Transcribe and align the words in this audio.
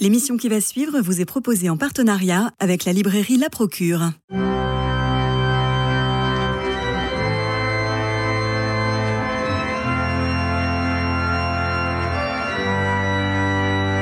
L'émission 0.00 0.36
qui 0.36 0.48
va 0.48 0.60
suivre 0.60 1.00
vous 1.00 1.20
est 1.20 1.24
proposée 1.24 1.68
en 1.68 1.76
partenariat 1.76 2.52
avec 2.60 2.84
la 2.84 2.92
librairie 2.92 3.36
La 3.36 3.50
Procure. 3.50 4.12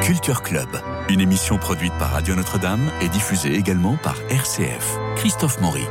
Culture 0.02 0.42
Club, 0.42 0.68
une 1.08 1.22
émission 1.22 1.56
produite 1.56 1.94
par 1.98 2.10
Radio 2.10 2.34
Notre-Dame 2.34 2.90
et 3.00 3.08
diffusée 3.08 3.54
également 3.54 3.96
par 3.96 4.20
RCF. 4.28 4.98
Christophe 5.16 5.62
Maury. 5.62 5.84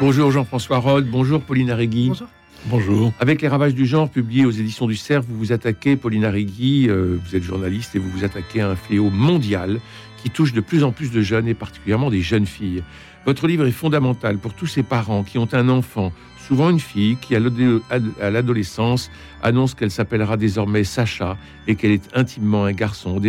Bonjour 0.00 0.30
Jean-François 0.30 0.78
Rode, 0.78 1.10
bonjour 1.10 1.42
Pauline 1.42 1.70
Arregui. 1.70 2.08
Bonjour. 2.08 2.28
Bonjour. 2.66 3.12
Avec 3.18 3.42
les 3.42 3.48
ravages 3.48 3.74
du 3.74 3.86
genre 3.86 4.08
publiés 4.08 4.46
aux 4.46 4.52
éditions 4.52 4.86
du 4.86 4.94
Cerf, 4.94 5.22
vous 5.22 5.36
vous 5.36 5.52
attaquez, 5.52 5.96
Pauline 5.96 6.24
Arregui, 6.24 6.88
euh, 6.88 7.18
vous 7.24 7.34
êtes 7.34 7.42
journaliste 7.42 7.96
et 7.96 7.98
vous 7.98 8.08
vous 8.08 8.22
attaquez 8.22 8.60
à 8.60 8.70
un 8.70 8.76
fléau 8.76 9.10
mondial 9.10 9.80
qui 10.22 10.30
touche 10.30 10.52
de 10.52 10.60
plus 10.60 10.84
en 10.84 10.92
plus 10.92 11.10
de 11.10 11.22
jeunes 11.22 11.48
et 11.48 11.54
particulièrement 11.54 12.08
des 12.08 12.20
jeunes 12.20 12.46
filles. 12.46 12.84
Votre 13.26 13.48
livre 13.48 13.66
est 13.66 13.72
fondamental 13.72 14.38
pour 14.38 14.54
tous 14.54 14.68
ces 14.68 14.84
parents 14.84 15.24
qui 15.24 15.38
ont 15.38 15.48
un 15.52 15.68
enfant, 15.68 16.12
souvent 16.46 16.70
une 16.70 16.78
fille, 16.78 17.16
qui 17.20 17.34
à 17.34 18.30
l'adolescence 18.30 19.10
annonce 19.42 19.74
qu'elle 19.74 19.90
s'appellera 19.90 20.36
désormais 20.36 20.84
Sacha 20.84 21.36
et 21.66 21.74
qu'elle 21.74 21.90
est 21.90 22.08
intimement 22.14 22.64
un 22.64 22.72
garçon. 22.72 23.20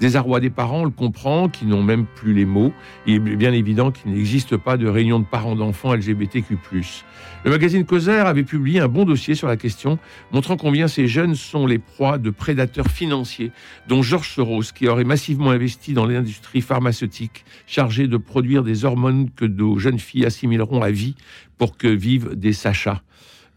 Désarroi 0.00 0.40
des 0.40 0.50
parents, 0.50 0.80
on 0.80 0.84
le 0.84 0.90
comprend, 0.90 1.48
qui 1.48 1.66
n'ont 1.66 1.82
même 1.82 2.06
plus 2.06 2.32
les 2.32 2.46
mots. 2.46 2.72
Il 3.06 3.16
est 3.16 3.36
bien 3.36 3.52
évident 3.52 3.90
qu'il 3.90 4.12
n'existe 4.12 4.56
pas 4.56 4.76
de 4.76 4.88
réunion 4.88 5.18
de 5.18 5.26
parents 5.26 5.56
d'enfants 5.56 5.94
LGBTQ+. 5.94 6.56
Le 7.44 7.50
magazine 7.50 7.84
Causeur 7.84 8.26
avait 8.26 8.42
publié 8.42 8.80
un 8.80 8.88
bon 8.88 9.04
dossier 9.04 9.34
sur 9.34 9.48
la 9.48 9.56
question, 9.56 9.98
montrant 10.32 10.56
combien 10.56 10.88
ces 10.88 11.06
jeunes 11.06 11.34
sont 11.34 11.66
les 11.66 11.78
proies 11.78 12.18
de 12.18 12.30
prédateurs 12.30 12.88
financiers, 12.88 13.52
dont 13.88 14.02
Georges 14.02 14.30
Soros, 14.30 14.72
qui 14.74 14.88
aurait 14.88 15.04
massivement 15.04 15.50
investi 15.50 15.92
dans 15.92 16.06
l'industrie 16.06 16.60
pharmaceutique 16.60 17.44
chargée 17.66 18.08
de 18.08 18.16
produire 18.16 18.62
des 18.62 18.84
hormones 18.84 19.30
que 19.30 19.44
nos 19.44 19.78
jeunes 19.78 19.98
filles 19.98 20.26
assimileront 20.26 20.82
à 20.82 20.90
vie 20.90 21.14
pour 21.58 21.76
que 21.76 21.88
vivent 21.88 22.34
des 22.34 22.52
Sachas. 22.52 23.02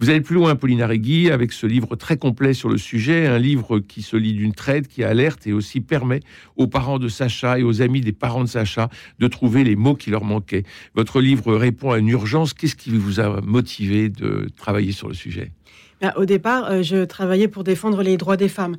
Vous 0.03 0.09
allez 0.09 0.19
plus 0.19 0.35
loin, 0.35 0.57
Pauline 0.57 0.81
Arregui, 0.81 1.31
avec 1.31 1.53
ce 1.53 1.65
livre 1.65 1.95
très 1.95 2.17
complet 2.17 2.53
sur 2.53 2.67
le 2.67 2.77
sujet, 2.77 3.25
un 3.25 3.39
livre 3.39 3.79
qui 3.79 4.01
se 4.01 4.17
lit 4.17 4.33
d'une 4.33 4.53
traite, 4.53 4.89
qui 4.89 5.01
alerte 5.01 5.47
et 5.47 5.53
aussi 5.53 5.79
permet 5.79 6.19
aux 6.57 6.67
parents 6.67 6.99
de 6.99 7.07
Sacha 7.07 7.57
et 7.57 7.63
aux 7.63 7.81
amis 7.81 8.01
des 8.01 8.11
parents 8.11 8.43
de 8.43 8.49
Sacha 8.49 8.89
de 9.19 9.27
trouver 9.29 9.63
les 9.63 9.77
mots 9.77 9.95
qui 9.95 10.09
leur 10.09 10.25
manquaient. 10.25 10.63
Votre 10.93 11.21
livre 11.21 11.55
répond 11.55 11.91
à 11.91 11.99
une 11.99 12.09
urgence. 12.09 12.53
Qu'est-ce 12.53 12.75
qui 12.75 12.89
vous 12.89 13.21
a 13.21 13.39
motivé 13.39 14.09
de 14.09 14.49
travailler 14.57 14.91
sur 14.91 15.07
le 15.07 15.13
sujet? 15.13 15.53
Ben, 16.01 16.11
Au 16.17 16.25
départ, 16.25 16.69
euh, 16.69 16.81
je 16.81 17.05
travaillais 17.05 17.47
pour 17.47 17.63
défendre 17.63 18.03
les 18.03 18.17
droits 18.17 18.35
des 18.35 18.49
femmes. 18.49 18.75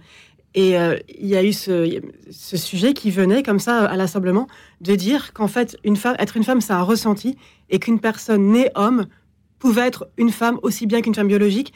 Et 0.54 0.78
euh, 0.78 0.98
il 1.08 1.26
y 1.26 1.36
a 1.36 1.42
eu 1.42 1.54
ce, 1.54 2.02
ce, 2.30 2.58
sujet 2.58 2.92
qui 2.92 3.10
venait 3.10 3.42
comme 3.42 3.60
ça 3.60 3.86
à 3.86 3.96
l'assemblement 3.96 4.46
de 4.82 4.94
dire 4.94 5.32
qu'en 5.32 5.48
fait, 5.48 5.78
une 5.84 5.96
femme, 5.96 6.16
être 6.18 6.36
une 6.36 6.44
femme, 6.44 6.60
c'est 6.60 6.74
un 6.74 6.82
ressenti 6.82 7.38
et 7.70 7.78
qu'une 7.78 7.98
personne 7.98 8.52
née 8.52 8.68
homme 8.74 9.06
pouvait 9.64 9.86
être 9.86 10.08
une 10.18 10.28
femme 10.28 10.58
aussi 10.62 10.86
bien 10.86 11.00
qu'une 11.00 11.14
femme 11.14 11.28
biologique. 11.28 11.72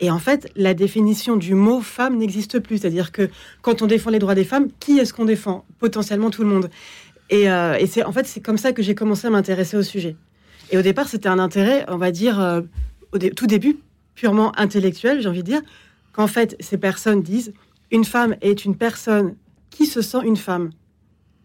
Et 0.00 0.10
en 0.10 0.18
fait, 0.18 0.50
la 0.56 0.74
définition 0.74 1.36
du 1.36 1.54
mot 1.54 1.80
femme 1.80 2.18
n'existe 2.18 2.58
plus. 2.58 2.78
C'est-à-dire 2.78 3.12
que 3.12 3.30
quand 3.62 3.80
on 3.80 3.86
défend 3.86 4.10
les 4.10 4.18
droits 4.18 4.34
des 4.34 4.42
femmes, 4.42 4.66
qui 4.80 4.98
est-ce 4.98 5.14
qu'on 5.14 5.24
défend? 5.24 5.64
Potentiellement 5.78 6.30
tout 6.30 6.42
le 6.42 6.48
monde. 6.48 6.68
Et, 7.30 7.48
euh, 7.48 7.78
c'est 7.86 8.02
en 8.02 8.10
fait 8.10 8.26
c'est 8.26 8.40
comme 8.40 8.58
ça 8.58 8.72
que 8.72 8.82
j'ai 8.82 8.96
commencé 8.96 9.28
à 9.28 9.30
m'intéresser 9.30 9.76
au 9.76 9.84
sujet. 9.84 10.16
Et 10.72 10.78
au 10.78 10.82
départ, 10.82 11.06
c'était 11.06 11.28
un 11.28 11.38
intérêt, 11.38 11.84
on 11.86 11.96
va 11.96 12.10
dire, 12.10 12.40
euh, 12.40 12.62
au 13.12 13.18
tout 13.18 13.46
début, 13.46 13.76
purement 14.16 14.50
intellectuel, 14.58 15.22
j'ai 15.22 15.28
envie 15.28 15.44
de 15.44 15.50
dire, 15.50 15.62
qu'en 16.12 16.26
fait, 16.26 16.56
ces 16.58 16.76
personnes 16.76 17.22
disent 17.22 17.52
une 17.92 18.04
femme 18.04 18.34
est 18.40 18.64
une 18.64 18.74
personne 18.74 19.36
qui 19.70 19.86
se 19.86 20.02
sent 20.02 20.24
une 20.24 20.36
femme. 20.36 20.70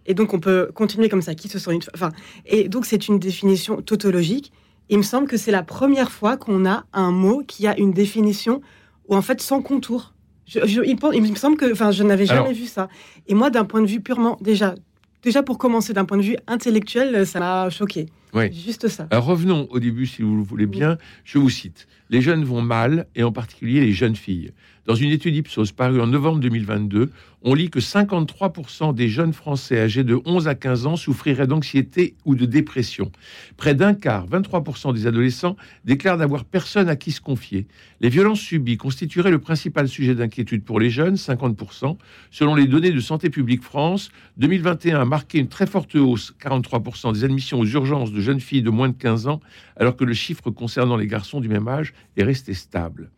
Et 0.08 0.16
donc, 0.16 0.34
on 0.34 0.40
peut 0.40 0.72
continuer 0.74 1.08
comme 1.08 1.22
ça, 1.22 1.36
qui 1.36 1.50
se 1.50 1.60
sent 1.60 1.72
une 1.72 1.84
femme. 1.96 2.14
Et 2.48 2.68
donc, 2.68 2.88
c'est 2.88 3.08
une 3.08 3.20
définition 3.20 3.80
tautologique 3.84 4.52
il 4.90 4.98
me 4.98 5.04
semble 5.04 5.28
que 5.28 5.38
c'est 5.38 5.52
la 5.52 5.64
première 5.64 6.12
fois 6.12 6.38
qu'on 6.38 6.66
a 6.66 6.86
un 6.94 7.12
mot 7.12 7.44
qui 7.46 7.68
a 7.68 7.78
une 7.78 7.92
définition 7.92 8.62
ou 9.08 9.16
en 9.16 9.22
fait 9.22 9.42
sans 9.42 9.62
contour. 9.62 10.14
il, 10.54 10.96
me 10.96 11.36
semble 11.36 11.58
que, 11.58 11.72
enfin, 11.72 11.92
je 11.92 12.04
n'avais 12.04 12.26
jamais 12.26 12.54
vu 12.54 12.66
ça. 12.66 12.90
Et 13.28 13.34
moi, 13.34 13.50
d'un 13.50 13.66
point 13.66 13.82
de 13.82 13.88
vue 13.88 14.02
purement, 14.02 14.38
déjà, 14.42 14.76
déjà 15.22 15.44
pour 15.44 15.58
commencer, 15.58 15.94
d'un 15.94 16.06
point 16.06 16.18
de 16.18 16.24
vue 16.24 16.38
intellectuel, 16.48 17.26
ça 17.26 17.40
m'a 17.40 17.70
choqué. 17.70 18.08
Oui. 18.34 18.52
Juste 18.52 18.88
ça. 18.88 19.08
Alors 19.12 19.26
revenons 19.26 19.68
au 19.70 19.80
début, 19.80 20.08
si 20.08 20.22
vous 20.22 20.36
le 20.36 20.44
voulez 20.44 20.66
bien. 20.66 20.98
Je 21.24 21.38
vous 21.38 21.50
cite. 21.50 21.88
Les 22.14 22.22
jeunes 22.22 22.44
vont 22.44 22.62
mal, 22.62 23.08
et 23.16 23.24
en 23.24 23.32
particulier 23.32 23.82
les 23.82 23.92
jeunes 23.92 24.16
filles. 24.16 24.52
Dans 24.86 24.94
une 24.94 25.10
étude 25.10 25.36
Ipsos 25.36 25.72
parue 25.72 26.00
en 26.00 26.06
novembre 26.06 26.40
2022, 26.42 27.10
on 27.42 27.54
lit 27.54 27.70
que 27.70 27.80
53% 27.80 28.94
des 28.94 29.10
jeunes 29.10 29.34
Français 29.34 29.80
âgés 29.80 30.04
de 30.04 30.20
11 30.26 30.48
à 30.48 30.56
15 30.56 30.86
ans 30.88 30.96
souffriraient 30.96 31.48
d'anxiété 31.48 32.16
ou 32.26 32.36
de 32.36 32.46
dépression. 32.46 33.12
Près 33.58 33.76
d'un 33.76 33.94
quart, 33.94 34.28
23% 34.28 34.94
des 34.94 35.08
adolescents, 35.08 35.56
déclarent 35.86 36.18
n'avoir 36.18 36.46
personne 36.46 36.88
à 36.88 36.96
qui 36.96 37.12
se 37.12 37.20
confier. 37.20 37.66
Les 38.00 38.10
violences 38.10 38.42
subies 38.42 38.78
constitueraient 38.78 39.32
le 39.32 39.40
principal 39.40 39.88
sujet 39.88 40.16
d'inquiétude 40.16 40.64
pour 40.64 40.80
les 40.80 40.90
jeunes, 40.90 41.16
50%. 41.16 41.98
Selon 42.32 42.56
les 42.56 42.68
données 42.68 42.92
de 42.92 43.00
Santé 43.00 43.30
publique 43.30 43.64
France, 43.64 44.10
2021 44.38 45.02
a 45.02 45.06
marqué 45.06 45.40
une 45.40 45.50
très 45.50 45.68
forte 45.68 45.96
hausse, 45.96 46.34
43% 46.42 47.14
des 47.14 47.24
admissions 47.24 47.60
aux 47.60 47.66
urgences 47.66 48.12
de 48.12 48.22
jeunes 48.22 48.42
filles 48.42 48.62
de 48.62 48.70
moins 48.70 48.90
de 48.90 48.98
15 48.98 49.28
ans, 49.28 49.42
alors 49.78 49.96
que 49.96 50.04
le 50.04 50.14
chiffre 50.14 50.52
concernant 50.52 50.98
les 50.98 51.08
garçons 51.08 51.42
du 51.42 51.50
même 51.50 51.68
âge 51.68 51.94
est 52.18 52.24
resté 52.24 52.54
stable 52.54 53.12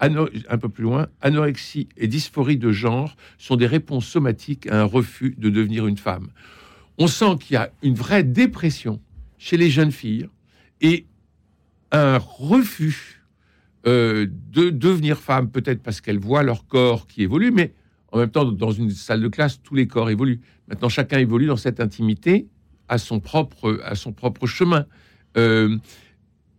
un 0.00 0.58
peu 0.58 0.68
plus 0.68 0.82
loin, 0.82 1.06
anorexie 1.20 1.88
et 1.96 2.08
dysphorie 2.08 2.56
de 2.56 2.72
genre 2.72 3.16
sont 3.38 3.56
des 3.56 3.66
réponses 3.66 4.06
somatiques 4.06 4.66
à 4.66 4.80
un 4.80 4.84
refus 4.84 5.34
de 5.38 5.50
devenir 5.50 5.86
une 5.86 5.96
femme. 5.96 6.28
On 6.98 7.06
sent 7.06 7.36
qu'il 7.40 7.54
y 7.54 7.56
a 7.56 7.70
une 7.82 7.94
vraie 7.94 8.24
dépression 8.24 9.00
chez 9.38 9.56
les 9.56 9.70
jeunes 9.70 9.92
filles 9.92 10.28
et 10.80 11.06
un 11.92 12.18
refus 12.18 13.22
euh, 13.86 14.26
de 14.50 14.70
devenir 14.70 15.18
femme, 15.18 15.50
peut-être 15.50 15.82
parce 15.82 16.00
qu'elles 16.00 16.18
voient 16.18 16.42
leur 16.42 16.66
corps 16.66 17.06
qui 17.06 17.22
évolue, 17.22 17.50
mais 17.50 17.72
en 18.10 18.18
même 18.18 18.30
temps, 18.30 18.44
dans 18.44 18.72
une 18.72 18.90
salle 18.90 19.20
de 19.20 19.28
classe, 19.28 19.62
tous 19.62 19.74
les 19.74 19.86
corps 19.86 20.10
évoluent. 20.10 20.40
Maintenant, 20.68 20.88
chacun 20.88 21.18
évolue 21.18 21.46
dans 21.46 21.56
cette 21.56 21.80
intimité 21.80 22.46
à 22.88 22.98
son 22.98 23.20
propre, 23.20 23.80
à 23.84 23.94
son 23.94 24.12
propre 24.12 24.46
chemin. 24.46 24.86
Euh, 25.36 25.76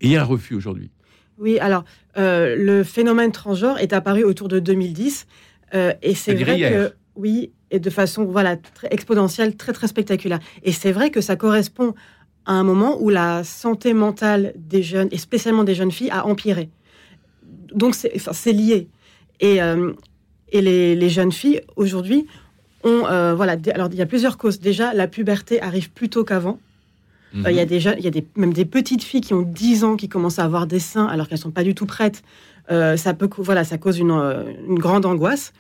et 0.01 0.07
il 0.07 0.11
y 0.11 0.17
a 0.17 0.22
un 0.22 0.25
refus 0.25 0.56
aujourd'hui. 0.56 0.91
Oui, 1.38 1.59
alors 1.59 1.84
euh, 2.17 2.56
le 2.56 2.84
phénomène 2.84 3.31
transgenre 3.31 3.79
est 3.79 3.94
apparu 3.94 4.23
autour 4.23 4.47
de 4.47 4.59
2010 4.59 5.28
euh, 5.73 5.94
et 6.01 6.13
c'est 6.13 6.35
vrai 6.35 6.59
que 6.59 6.94
oui, 7.16 7.51
et 7.72 7.79
de 7.79 7.89
façon 7.89 8.25
voilà 8.25 8.57
très 8.57 8.88
exponentielle, 8.91 9.56
très 9.56 9.73
très 9.73 9.88
spectaculaire. 9.88 10.39
Et 10.63 10.72
c'est 10.72 10.91
vrai 10.91 11.09
que 11.09 11.22
ça 11.22 11.35
correspond 11.35 11.95
à 12.45 12.53
un 12.53 12.63
moment 12.63 13.01
où 13.01 13.09
la 13.09 13.44
santé 13.44 13.94
mentale 13.94 14.53
des 14.56 14.84
jeunes 14.84 15.07
et 15.11 15.17
spécialement 15.17 15.63
des 15.63 15.73
jeunes 15.73 15.91
filles 15.91 16.11
a 16.11 16.28
empiré. 16.28 16.69
Donc 17.73 17.95
c'est 17.95 18.11
enfin, 18.16 18.51
lié. 18.51 18.90
Et, 19.40 19.61
euh, 19.61 19.94
et 20.50 20.61
les, 20.61 20.95
les, 20.95 21.09
jeunes 21.09 21.31
filles 21.31 21.61
aujourd'hui 21.75 22.28
ont 22.84 23.01
voilà 23.35 23.57
alors 23.73 23.90
il 23.91 23.97
y 23.97 24.01
a 24.01 24.05
plusieurs 24.05 24.38
causes. 24.38 24.59
Déjà 24.59 24.94
la 24.94 25.07
puberté 25.07 25.61
arrive 25.61 25.91
plus 25.91 26.09
tôt 26.09 26.23
qu'avant. 26.23 26.59
Euh, 27.35 27.51
il 27.51 27.55
y 27.55 27.59
a 27.59 27.66
déjà, 27.66 27.95
il 27.97 28.03
y 28.03 28.07
a 28.07 28.11
des, 28.11 28.25
même 28.35 28.53
des 28.53 28.66
petites 28.66 29.03
filles 29.03 29.21
qui 29.21 29.33
ont 29.33 29.41
10 29.41 29.83
ans 29.83 29.95
qui 29.95 30.07
commencent 30.09 30.39
à 30.39 30.44
avoir 30.44 30.67
des 30.67 30.79
seins 30.79 31.07
alors 31.07 31.27
qu'elles 31.27 31.38
sont 31.38 31.51
pas 31.51 31.63
du 31.63 31.75
tout 31.75 31.85
prêtes. 31.85 32.23
Euh, 32.71 32.95
ça 32.95 33.13
peut, 33.13 33.29
voilà, 33.38 33.63
ça 33.63 33.77
cause 33.77 33.99
une, 33.99 34.11
euh, 34.11 34.44
une 34.67 34.79
grande 34.79 35.05
angoisse. 35.05 35.53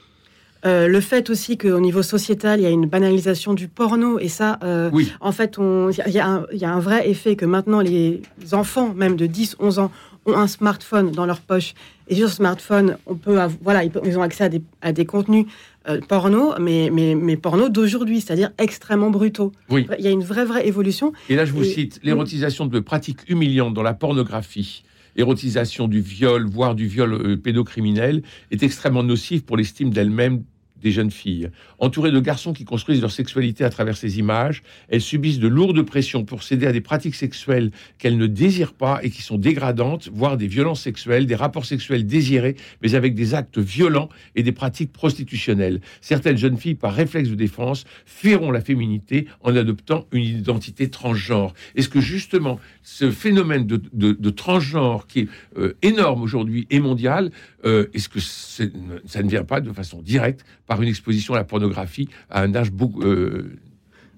le 0.63 0.99
fait 0.99 1.29
aussi 1.29 1.57
qu'au 1.57 1.79
niveau 1.79 2.03
sociétal, 2.03 2.59
il 2.59 2.63
y 2.63 2.67
a 2.67 2.69
une 2.69 2.87
banalisation 2.87 3.53
du 3.53 3.67
porno 3.67 4.19
et 4.19 4.29
ça, 4.29 4.59
oui. 4.93 5.11
en 5.19 5.31
fait, 5.31 5.57
il 5.57 6.11
y, 6.11 6.17
y, 6.17 6.65
a 6.65 6.73
un 6.73 6.79
vrai 6.79 7.09
effet 7.09 7.35
que 7.35 7.45
maintenant 7.45 7.81
les 7.81 8.21
enfants, 8.53 8.93
même 8.95 9.15
de 9.17 9.25
10, 9.25 9.57
11 9.59 9.79
ans, 9.79 9.91
ont 10.25 10.35
un 10.35 10.47
smartphone 10.47 11.11
dans 11.11 11.25
leur 11.25 11.41
poche. 11.41 11.73
Et 12.07 12.15
sur 12.15 12.29
smartphone, 12.29 12.97
on 13.05 13.15
peut 13.15 13.37
voilà, 13.61 13.83
ils, 13.83 14.17
ont 14.17 14.21
accès 14.21 14.45
à 14.45 14.49
des, 14.49 14.61
à 14.81 14.91
des 14.91 15.05
contenus 15.05 15.45
euh, 15.87 15.99
porno, 16.01 16.53
mais, 16.59 16.89
mais, 16.91 17.15
mais 17.15 17.37
porno 17.37 17.69
d'aujourd'hui, 17.69 18.21
c'est-à-dire 18.21 18.51
extrêmement 18.57 19.09
brutaux. 19.09 19.51
Oui. 19.69 19.87
Il 19.99 20.05
y 20.05 20.07
a 20.07 20.11
une 20.11 20.23
vraie, 20.23 20.45
vraie 20.45 20.67
évolution. 20.67 21.13
Et 21.29 21.35
là, 21.35 21.45
je 21.45 21.53
vous 21.53 21.63
cite 21.63 21.99
l'érotisation 22.03 22.65
de 22.65 22.79
pratiques 22.79 23.29
humiliantes 23.29 23.73
dans 23.73 23.83
la 23.83 23.93
pornographie 23.93 24.83
érotisation 25.15 25.87
du 25.87 26.01
viol, 26.01 26.47
voire 26.49 26.75
du 26.75 26.87
viol 26.87 27.13
euh, 27.13 27.37
pédocriminel, 27.37 28.23
est 28.51 28.63
extrêmement 28.63 29.03
nocive 29.03 29.43
pour 29.43 29.57
l'estime 29.57 29.91
d'elle-même 29.91 30.43
des 30.83 30.91
jeunes 30.91 31.11
filles. 31.11 31.49
Entourées 31.79 32.11
de 32.11 32.19
garçons 32.19 32.53
qui 32.53 32.65
construisent 32.65 33.01
leur 33.01 33.11
sexualité 33.11 33.63
à 33.63 33.69
travers 33.69 33.97
ces 33.97 34.19
images, 34.19 34.61
elles 34.89 35.01
subissent 35.01 35.39
de 35.39 35.47
lourdes 35.47 35.81
pressions 35.81 36.25
pour 36.25 36.43
céder 36.43 36.67
à 36.67 36.71
des 36.71 36.81
pratiques 36.81 37.15
sexuelles 37.15 37.71
qu'elles 37.97 38.17
ne 38.17 38.27
désirent 38.27 38.73
pas 38.73 38.99
et 39.01 39.09
qui 39.09 39.21
sont 39.21 39.37
dégradantes, 39.37 40.09
voire 40.13 40.37
des 40.37 40.47
violences 40.47 40.81
sexuelles, 40.81 41.25
des 41.25 41.35
rapports 41.35 41.65
sexuels 41.65 42.05
désirés, 42.05 42.55
mais 42.81 42.95
avec 42.95 43.15
des 43.15 43.33
actes 43.33 43.57
violents 43.57 44.09
et 44.35 44.43
des 44.43 44.51
pratiques 44.51 44.91
prostitutionnelles. 44.91 45.81
Certaines 46.01 46.37
jeunes 46.37 46.57
filles, 46.57 46.75
par 46.75 46.93
réflexe 46.93 47.29
de 47.29 47.35
défense, 47.35 47.85
fuiront 48.05 48.51
la 48.51 48.61
féminité 48.61 49.27
en 49.41 49.55
adoptant 49.55 50.05
une 50.11 50.23
identité 50.23 50.89
transgenre. 50.89 51.53
Est-ce 51.75 51.89
que 51.89 52.01
justement 52.01 52.59
ce 52.83 53.09
phénomène 53.11 53.65
de, 53.65 54.29
transgenre 54.29 55.07
qui 55.07 55.21
est 55.21 55.27
euh, 55.57 55.73
énorme 55.81 56.21
aujourd'hui 56.21 56.67
et 56.69 56.79
mondial, 56.79 57.31
euh, 57.65 57.87
est-ce 57.93 58.09
que 58.09 58.19
ça 58.19 59.23
ne 59.23 59.29
vient 59.29 59.43
pas 59.43 59.61
de 59.61 59.71
façon 59.71 60.01
directe 60.01 60.45
par 60.67 60.81
une 60.81 60.89
exposition 60.89 61.33
à 61.33 61.37
la 61.37 61.43
pornographie 61.43 62.09
à 62.29 62.41
un 62.41 62.53
âge 62.55 62.71
beaucoup, 62.71 63.01
euh, 63.01 63.57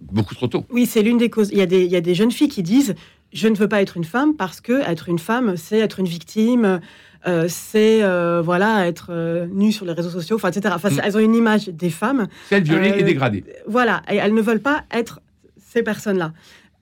beaucoup 0.02 0.36
trop 0.36 0.48
tôt? 0.48 0.66
Oui, 0.72 0.86
c'est 0.86 1.04
l'une 1.04 1.18
des 1.18 1.30
causes. 1.30 1.50
Il 1.52 1.58
y, 1.58 1.62
a 1.62 1.66
des, 1.66 1.86
il 1.86 1.92
y 1.92 1.96
a 1.96 2.02
des 2.02 2.16
jeunes 2.16 2.32
filles 2.32 2.50
qui 2.50 2.64
disent 2.64 2.96
je 3.34 3.48
ne 3.48 3.56
veux 3.56 3.68
pas 3.68 3.82
être 3.82 3.98
une 3.98 4.04
femme 4.06 4.36
parce 4.36 4.62
que 4.62 4.82
être 4.90 5.10
une 5.10 5.20
femme, 5.20 5.58
c'est 5.58 5.80
être 5.80 6.00
une 6.00 6.08
victime, 6.08 6.80
euh, 7.28 7.46
c'est 7.50 8.02
euh, 8.04 8.42
voilà 8.42 8.88
être 8.88 9.08
euh, 9.10 9.46
nue 9.52 9.72
sur 9.72 9.86
les 9.86 9.92
réseaux 9.92 10.10
sociaux, 10.10 10.38
enfin, 10.38 10.50
etc. 10.50 10.74
Enfin, 10.76 10.90
Mm. 10.90 11.02
Elles 11.04 11.18
ont 11.18 11.20
une 11.20 11.36
image 11.36 11.68
des 11.68 11.90
femmes. 11.90 12.28
Celle 12.50 12.64
violée 12.64 12.92
Euh, 12.92 13.00
et 13.00 13.04
dégradée. 13.04 13.44
Voilà, 13.68 14.04
et 14.10 14.16
elles 14.16 14.34
ne 14.34 14.42
veulent 14.42 14.62
pas 14.62 14.86
être 14.92 15.22
ces 15.60 15.84
personnes-là. 15.84 16.34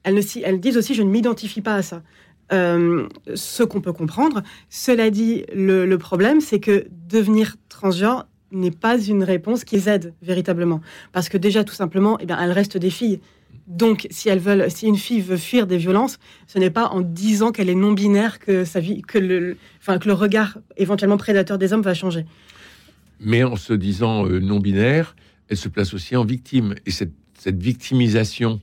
Elles, 0.03 0.59
disent 0.59 0.77
aussi 0.77 0.93
je 0.93 1.03
ne 1.03 1.09
m'identifie 1.09 1.61
pas 1.61 1.75
à 1.75 1.81
ça. 1.81 2.01
Euh, 2.51 3.07
ce 3.33 3.63
qu'on 3.63 3.81
peut 3.81 3.93
comprendre. 3.93 4.43
Cela 4.69 5.09
dit, 5.09 5.45
le, 5.55 5.95
problème, 5.95 6.41
c'est 6.41 6.59
que 6.59 6.87
devenir 7.09 7.55
transgenre 7.69 8.27
n'est 8.51 8.69
pas 8.69 8.99
une 8.99 9.23
réponse 9.23 9.63
qui 9.63 9.75
les 9.75 9.89
aide 9.89 10.13
véritablement. 10.21 10.81
Parce 11.13 11.29
que 11.29 11.37
déjà, 11.37 11.63
tout 11.63 11.73
simplement, 11.73 12.17
eh 12.19 12.25
bien, 12.25 12.37
elles 12.39 12.51
restent 12.51 12.77
des 12.77 12.89
filles. 12.89 13.21
Donc, 13.65 14.07
si 14.11 14.29
elles 14.29 14.39
veulent, 14.39 14.69
si 14.69 14.87
une 14.87 14.97
fille 14.97 15.21
veut 15.21 15.37
fuir 15.37 15.67
des 15.67 15.77
violences, 15.77 16.19
ce 16.47 16.59
n'est 16.59 16.69
pas 16.69 16.89
en 16.89 17.01
disant 17.01 17.51
qu'elle 17.51 17.69
est 17.69 17.75
non 17.75 17.93
binaire 17.93 18.39
que 18.39 18.65
que 19.07 19.17
le, 19.17 19.57
enfin, 19.79 19.97
que 19.97 20.07
le 20.07 20.13
regard 20.13 20.57
éventuellement 20.75 21.17
prédateur 21.17 21.57
des 21.57 21.71
hommes 21.71 21.81
va 21.81 21.93
changer. 21.93 22.25
Mais 23.19 23.43
en 23.43 23.55
se 23.55 23.73
disant 23.73 24.27
euh, 24.27 24.39
non 24.39 24.59
binaire, 24.59 25.15
elle 25.47 25.57
se 25.57 25.69
place 25.69 25.93
aussi 25.93 26.15
en 26.15 26.25
victime. 26.25 26.75
Et 26.85 26.91
cette 26.91 27.13
victimisation 27.45 28.59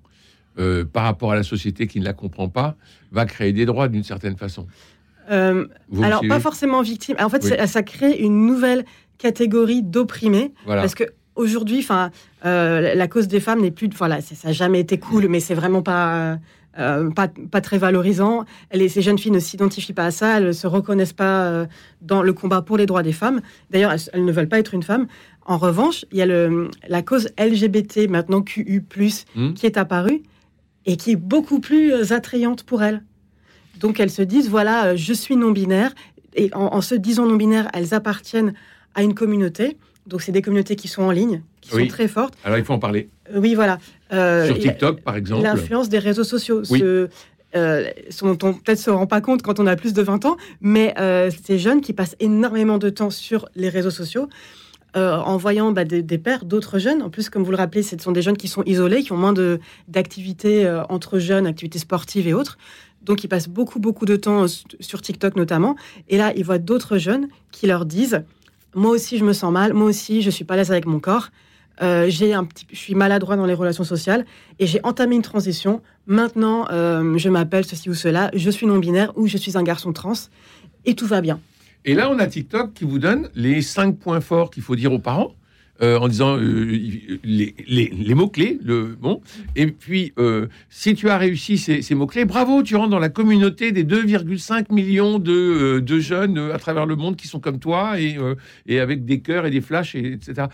euh, 0.61 0.85
par 0.85 1.05
rapport 1.05 1.33
à 1.33 1.35
la 1.35 1.43
société 1.43 1.87
qui 1.89 1.99
ne 1.99 2.05
la 2.05 2.13
comprend 2.13 2.49
pas 2.49 2.77
va 3.11 3.25
créer 3.25 3.53
des 3.53 3.65
droits 3.67 3.89
d'une 3.89 4.05
certaine 4.05 4.37
façon. 4.37 4.67
Euh, 5.31 5.67
alors, 6.03 6.23
pas 6.29 6.41
forcément 6.41 6.83
victime. 6.83 7.17
En 7.21 7.29
fait, 7.29 7.43
Oui. 7.45 7.51
ça, 7.51 7.67
ça 7.67 7.83
crée 7.83 8.19
une 8.19 8.47
nouvelle 8.47 8.85
catégorie 9.19 9.83
d'opprimés. 9.83 10.53
Voilà. 10.67 10.83
Parce 10.83 10.95
que 10.95 11.05
aujourd'hui, 11.37 11.79
enfin, 11.81 12.11
euh, 12.45 12.95
la 12.95 13.09
cause 13.09 13.29
des 13.29 13.41
femmes 13.41 13.61
n'est 13.61 13.71
plus. 13.71 13.89
Voilà, 13.97 14.21
ça 14.21 14.35
n'a 14.49 14.53
jamais 14.53 14.81
été 14.81 14.99
cool, 14.99 15.29
mais 15.29 15.41
c'est 15.41 15.55
vraiment 15.55 15.83
pas. 15.83 16.39
euh, 16.79 17.11
pas, 17.11 17.27
pas 17.29 17.61
très 17.61 17.79
valorisant. 17.79 18.45
Les, 18.73 18.89
ces 18.89 19.03
jeunes 19.03 19.19
filles 19.19 19.33
ne 19.33 19.41
s'identifient 19.41 19.93
pas 19.93 20.07
à 20.07 20.11
ça, 20.13 20.39
elles 20.39 20.47
ne 20.47 20.53
se 20.53 20.67
reconnaissent 20.69 21.13
pas 21.13 21.45
euh, 21.45 21.67
dans 22.01 22.23
le 22.23 22.33
combat 22.33 22.63
pour 22.63 22.77
les 22.77 22.87
droits 22.87 23.03
des 23.03 23.13
femmes. 23.13 23.41
D'ailleurs, 23.71 23.91
elles, 23.93 24.01
elles 24.13 24.25
ne 24.25 24.33
veulent 24.33 24.49
pas 24.49 24.59
être 24.61 24.73
une 24.73 24.85
femme. 24.85 25.07
En 25.47 25.59
revanche, 25.59 26.05
il 26.13 26.19
y 26.19 26.23
a 26.23 26.27
le, 26.27 26.71
la 26.89 27.03
cause 27.03 27.29
LGBT, 27.39 28.09
maintenant 28.09 28.41
QU, 28.41 28.85
Hmm. 29.35 29.53
qui 29.55 29.67
est 29.67 29.77
apparue 29.77 30.23
et 30.87 30.97
qui 30.97 31.13
est 31.13 31.17
beaucoup 31.17 31.61
plus 31.61 31.93
euh, 31.93 32.13
attrayante 32.13 32.63
pour 32.65 32.83
elles. 32.83 33.03
Donc 33.79 34.01
elles 34.01 34.11
se 34.11 34.23
disent 34.23 34.49
voilà, 34.49 34.87
euh, 34.87 34.97
je 34.97 35.13
suis 35.13 35.37
non-binaire. 35.37 35.93
Et 36.37 36.51
en, 36.55 36.67
en 36.75 36.81
se 36.81 36.95
disant 36.95 37.27
non-binaire, 37.27 37.69
elles 37.75 37.93
appartiennent 37.95 38.55
à 38.95 39.03
une 39.03 39.15
communauté. 39.15 39.77
Donc 40.07 40.23
c'est 40.23 40.33
des 40.33 40.43
communautés 40.43 40.77
qui 40.77 40.89
sont 40.89 41.03
en 41.03 41.11
ligne, 41.11 41.43
qui 41.61 41.75
Oui. 41.75 41.83
sont 41.83 41.89
très 41.89 42.09
fortes. 42.09 42.35
Alors 42.45 42.59
il 42.59 42.65
faut 42.65 42.73
en 42.73 42.79
parler. 42.79 43.09
Euh, 43.35 43.39
oui, 43.41 43.55
voilà. 43.55 43.79
Euh, 44.13 44.47
Sur 44.47 44.59
TikTok, 44.59 45.03
par 45.03 45.17
exemple. 45.17 45.43
L'influence 45.43 45.89
des 45.89 45.99
réseaux 45.99 46.25
sociaux. 46.25 46.63
Oui. 46.71 46.79
Ce, 46.81 47.09
euh, 47.57 47.89
ce 48.11 48.25
dont 48.25 48.39
on 48.49 48.55
peut-être 48.55 48.79
se 48.79 48.91
rend 48.91 49.07
pas 49.07 49.21
compte 49.21 49.43
quand 49.43 49.59
on 49.59 49.67
a 49.67 49.75
plus 49.77 49.93
de 49.93 50.03
20 50.03 50.25
ans, 50.25 50.37
mais 50.61 50.95
euh, 50.99 51.31
ces 51.45 51.59
jeunes 51.59 51.81
qui 51.81 51.93
passent 51.93 52.15
énormément 52.21 52.79
de 52.79 52.91
temps 52.91 53.11
sur 53.11 53.49
les 53.57 53.69
réseaux 53.69 53.91
sociaux, 53.91 54.29
euh, 54.97 55.17
en 55.17 55.37
voyant 55.37 55.71
bah, 55.71 55.85
des, 55.85 56.19
pères 56.19 56.45
d'autres 56.45 56.79
jeunes. 56.79 57.03
En 57.03 57.11
plus, 57.11 57.31
comme 57.31 57.45
vous 57.45 57.51
le 57.51 57.57
rappelez, 57.57 57.83
ce 57.83 57.97
sont 57.99 58.13
des 58.13 58.23
jeunes 58.23 58.37
qui 58.37 58.49
sont 58.49 58.65
isolés, 58.65 59.03
qui 59.03 59.13
ont 59.13 59.17
moins 59.17 59.35
d'activités 59.89 60.67
euh, 60.67 60.83
entre 60.89 61.19
jeunes, 61.19 61.47
activités 61.47 61.79
sportives 61.79 62.27
et 62.27 62.35
autres. 62.35 62.59
Donc, 63.03 63.23
ils 63.23 63.29
passent 63.29 63.49
beaucoup, 63.49 63.79
beaucoup 63.79 64.05
de 64.05 64.17
temps 64.17 64.45
euh, 64.45 64.47
sur 64.81 65.01
TikTok 65.01 65.37
notamment. 65.37 65.77
Et 66.09 66.17
là, 66.17 66.33
ils 66.35 66.45
voient 66.45 66.59
d'autres 66.59 66.99
jeunes 66.99 67.29
qui 67.53 67.67
leur 67.67 67.85
disent 67.85 68.25
Moi 68.75 68.91
aussi, 68.91 69.17
je 69.17 69.25
me 69.25 69.33
sens 69.33 69.53
mal. 69.53 69.75
Moi 69.75 69.87
aussi, 69.87 70.23
je 70.23 70.31
suis 70.31 70.45
pas 70.45 70.55
à 70.55 70.57
l'aise 70.57 70.73
avec 70.73 70.87
mon 70.87 70.99
corps. 70.99 71.31
J'ai 72.09 72.35
un 72.35 72.45
petit, 72.45 72.67
je 72.71 72.77
suis 72.77 72.95
maladroit 72.95 73.37
dans 73.37 73.47
les 73.47 73.55
relations 73.55 73.85
sociales 73.85 74.27
et 74.59 74.67
j'ai 74.67 74.81
entamé 74.83 75.17
une 75.17 75.23
transition. 75.23 75.81
Maintenant, 76.07 76.67
je 76.69 77.29
m'appelle 77.31 77.65
ceci 77.65 77.89
ou 77.89 77.95
cela. 77.95 78.31
Je 78.35 78.51
suis 78.51 78.67
non 78.67 78.77
binaire 78.77 79.17
ou 79.17 79.27
je 79.27 79.39
suis 79.39 79.57
un 79.57 79.63
garçon 79.63 79.95
trans 79.95 80.13
et 80.85 80.95
tout 80.95 81.07
va 81.07 81.23
bien. 81.23 81.41
Et 81.85 81.95
là, 81.95 82.11
on 82.11 82.19
a 82.19 82.27
TikTok 82.27 82.75
qui 82.75 82.85
vous 82.85 82.99
donne 82.99 83.29
les 83.35 83.63
cinq 83.63 83.99
points 83.99 84.21
forts 84.21 84.51
qu'il 84.51 84.63
faut 84.63 84.77
dire 84.77 84.93
aux 84.93 84.99
parents. 84.99 85.35
euh, 85.83 85.99
en 85.99 86.09
disant 86.09 86.37
euh, 86.37 86.63
les, 87.25 87.55
les- 87.67 87.89
les 87.89 88.15
mots-clés, 88.15 88.59
le 88.63 88.95
bon. 89.01 89.23
Et 89.57 89.67
puis, 89.69 90.13
euh, 90.19 90.47
si 90.69 90.95
tu 90.95 91.09
as 91.09 91.17
réussi 91.17 91.57
ces, 91.57 91.81
ces 91.81 91.95
mots-clés, 91.95 92.27
bravo, 92.27 92.63
tu 92.63 92.77
rentres 92.77 92.91
dans 92.91 92.99
la 92.99 93.09
communauté 93.09 93.73
des 93.73 93.83
2,5 93.85 94.75
millions 94.75 95.19
de, 95.19 95.81
de 95.81 95.99
jeunes 95.99 96.37
à 96.53 96.59
travers 96.59 96.85
le 96.85 96.97
monde 96.97 97.17
qui 97.17 97.29
sont 97.29 97.41
comme 97.41 97.59
toi 97.59 97.99
et, 97.99 98.19
et 98.67 98.79
avec 98.79 99.07
des 99.07 99.21
cœurs 99.21 99.47
et 99.47 99.51
des 99.51 99.63
flashs, 99.63 99.95
et, 99.95 100.13
etc. 100.13 100.49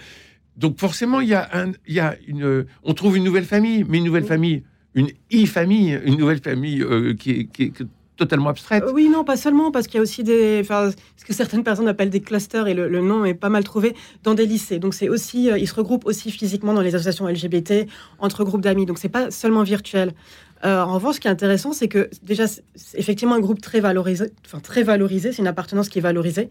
Donc 0.57 0.79
forcément, 0.79 1.21
il 1.21 1.29
y 1.31 1.35
a, 1.35 1.49
un, 1.55 1.73
y 1.89 1.99
a 1.99 2.15
une, 2.29 2.65
on 2.85 2.95
trouve 2.95 3.17
une 3.17 3.25
nouvelle 3.25 3.47
famille, 3.47 3.85
mais 3.89 3.99
une 3.99 4.05
nouvelle 4.05 4.27
famille, 4.27 4.63
une 4.95 5.09
e-famille, 5.35 5.99
une 6.05 6.19
nouvelle 6.19 6.39
famille 6.41 6.85
qui, 7.19 7.31
est, 7.33 7.45
qui 7.47 7.63
est 7.65 7.73
totalement 8.17 8.51
abstraite. 8.51 8.83
Euh, 8.85 8.93
oui, 8.93 9.09
non, 9.09 9.25
pas 9.25 9.37
seulement, 9.37 9.71
parce 9.71 9.87
qu'il 9.87 9.97
y 9.97 9.99
a 9.99 10.03
aussi 10.03 10.23
des, 10.25 10.61
enfin, 10.63 10.91
ce 11.17 11.25
que 11.25 11.33
certaines 11.33 11.65
personnes 11.65 11.89
appellent 11.89 12.11
des 12.11 12.21
clusters, 12.21 12.67
et 12.67 12.75
le, 12.75 12.89
le 12.89 13.01
nom 13.01 13.25
est 13.25 13.35
pas 13.35 13.49
mal 13.49 13.65
trouvé 13.65 13.95
dans 14.23 14.35
des 14.35 14.47
lycées. 14.47 14.79
Donc 14.79 14.95
c'est 14.95 15.09
aussi, 15.09 15.51
euh, 15.51 15.59
ils 15.59 15.69
se 15.69 15.75
regroupent 15.75 16.07
aussi 16.07 16.31
physiquement 16.31 16.73
dans 16.75 16.81
les 16.81 16.95
associations 16.95 17.27
LGBT, 17.29 17.87
entre 18.19 18.45
groupes 18.45 18.63
d'amis. 18.63 18.87
Donc 18.87 18.99
c'est 18.99 19.09
pas 19.09 19.31
seulement 19.31 19.63
virtuel. 19.63 20.15
Euh, 20.65 20.81
en 20.81 20.95
revanche, 20.95 21.17
ce 21.17 21.21
qui 21.21 21.29
est 21.29 21.31
intéressant, 21.31 21.73
c'est 21.73 21.89
que 21.89 22.09
déjà, 22.23 22.47
c'est 22.47 22.63
effectivement 22.99 23.35
un 23.35 23.41
groupe 23.41 23.61
très 23.61 23.81
valorisé, 23.81 24.33
enfin 24.47 24.59
très 24.59 24.83
valorisé. 24.83 25.33
C'est 25.33 25.43
une 25.43 25.49
appartenance 25.49 25.91
qui 25.91 25.99
est 25.99 26.03
valorisée. 26.03 26.49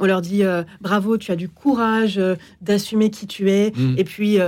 On 0.00 0.06
leur 0.06 0.22
dit 0.22 0.42
euh, 0.42 0.62
bravo, 0.80 1.18
tu 1.18 1.30
as 1.32 1.36
du 1.36 1.50
courage 1.50 2.16
euh, 2.16 2.36
d'assumer 2.62 3.10
qui 3.10 3.26
tu 3.26 3.50
es, 3.50 3.72
Mm. 3.76 3.94
et 3.98 4.04
puis. 4.04 4.38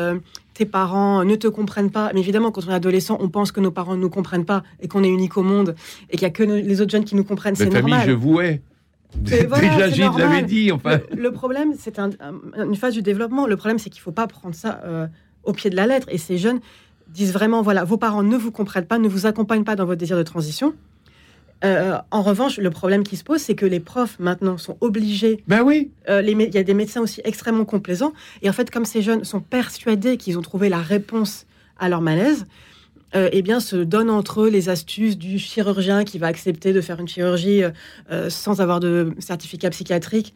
Tes 0.54 0.64
parents 0.66 1.24
ne 1.24 1.34
te 1.36 1.48
comprennent 1.48 1.90
pas. 1.90 2.10
Mais 2.14 2.20
évidemment, 2.20 2.50
quand 2.52 2.66
on 2.66 2.70
est 2.70 2.74
adolescent, 2.74 3.16
on 3.20 3.28
pense 3.28 3.52
que 3.52 3.60
nos 3.60 3.70
parents 3.72 3.96
ne 3.96 4.00
nous 4.00 4.10
comprennent 4.10 4.44
pas 4.44 4.62
et 4.80 4.88
qu'on 4.88 5.02
est 5.04 5.08
unique 5.08 5.36
au 5.36 5.42
monde 5.42 5.74
et 6.10 6.16
qu'il 6.16 6.20
n'y 6.26 6.30
a 6.30 6.30
que 6.30 6.44
nos- 6.44 6.54
les 6.56 6.80
autres 6.80 6.92
jeunes 6.92 7.04
qui 7.04 7.16
nous 7.16 7.24
comprennent. 7.24 7.56
C'est 7.56 7.68
normal. 7.72 8.06
je 8.06 8.12
vouais. 8.12 8.62
Voilà, 9.48 9.88
Déjà, 9.88 10.06
normal. 10.06 10.22
l'avait 10.30 10.42
dit. 10.42 10.72
Enfin, 10.72 10.98
Le, 11.14 11.22
le 11.22 11.32
problème, 11.32 11.72
c'est 11.78 11.98
un- 12.00 12.10
un- 12.20 12.64
une 12.66 12.74
phase 12.74 12.94
du 12.94 13.02
développement. 13.02 13.46
Le 13.46 13.56
problème, 13.56 13.78
c'est 13.78 13.88
qu'il 13.90 14.00
ne 14.00 14.04
faut 14.04 14.10
pas 14.12 14.26
prendre 14.26 14.54
ça 14.56 14.80
euh, 14.84 15.06
au 15.44 15.52
pied 15.52 15.70
de 15.70 15.76
la 15.76 15.86
lettre. 15.86 16.08
Et 16.10 16.18
ces 16.18 16.36
jeunes 16.38 16.58
disent 17.12 17.32
vraiment, 17.32 17.62
voilà, 17.62 17.84
vos 17.84 17.96
parents 17.96 18.24
ne 18.24 18.36
vous 18.36 18.50
comprennent 18.50 18.86
pas, 18.86 18.98
ne 18.98 19.08
vous 19.08 19.26
accompagnent 19.26 19.62
pas 19.62 19.76
dans 19.76 19.84
votre 19.86 20.00
désir 20.00 20.16
de 20.16 20.22
transition. 20.24 20.74
Euh, 21.64 21.96
en 22.10 22.22
revanche, 22.22 22.58
le 22.58 22.70
problème 22.70 23.04
qui 23.04 23.16
se 23.16 23.24
pose, 23.24 23.40
c'est 23.40 23.54
que 23.54 23.64
les 23.66 23.80
profs 23.80 24.18
maintenant 24.18 24.58
sont 24.58 24.76
obligés. 24.80 25.42
ben 25.46 25.62
oui. 25.62 25.90
euh, 26.08 26.20
les 26.20 26.32
Il 26.32 26.54
y 26.54 26.58
a 26.58 26.62
des 26.62 26.74
médecins 26.74 27.00
aussi 27.00 27.20
extrêmement 27.24 27.64
complaisants. 27.64 28.12
Et 28.42 28.50
en 28.50 28.52
fait, 28.52 28.70
comme 28.70 28.84
ces 28.84 29.00
jeunes 29.02 29.24
sont 29.24 29.40
persuadés 29.40 30.16
qu'ils 30.16 30.36
ont 30.38 30.42
trouvé 30.42 30.68
la 30.68 30.78
réponse 30.80 31.46
à 31.78 31.88
leur 31.88 32.00
malaise, 32.02 32.44
euh, 33.14 33.28
eh 33.32 33.42
bien, 33.42 33.60
se 33.60 33.76
donnent 33.76 34.10
entre 34.10 34.42
eux 34.42 34.50
les 34.50 34.68
astuces 34.68 35.16
du 35.16 35.38
chirurgien 35.38 36.04
qui 36.04 36.18
va 36.18 36.26
accepter 36.26 36.72
de 36.72 36.80
faire 36.80 36.98
une 37.00 37.08
chirurgie 37.08 37.62
sans 38.28 38.60
avoir 38.60 38.80
de 38.80 39.12
certificat 39.20 39.70
psychiatrique. 39.70 40.34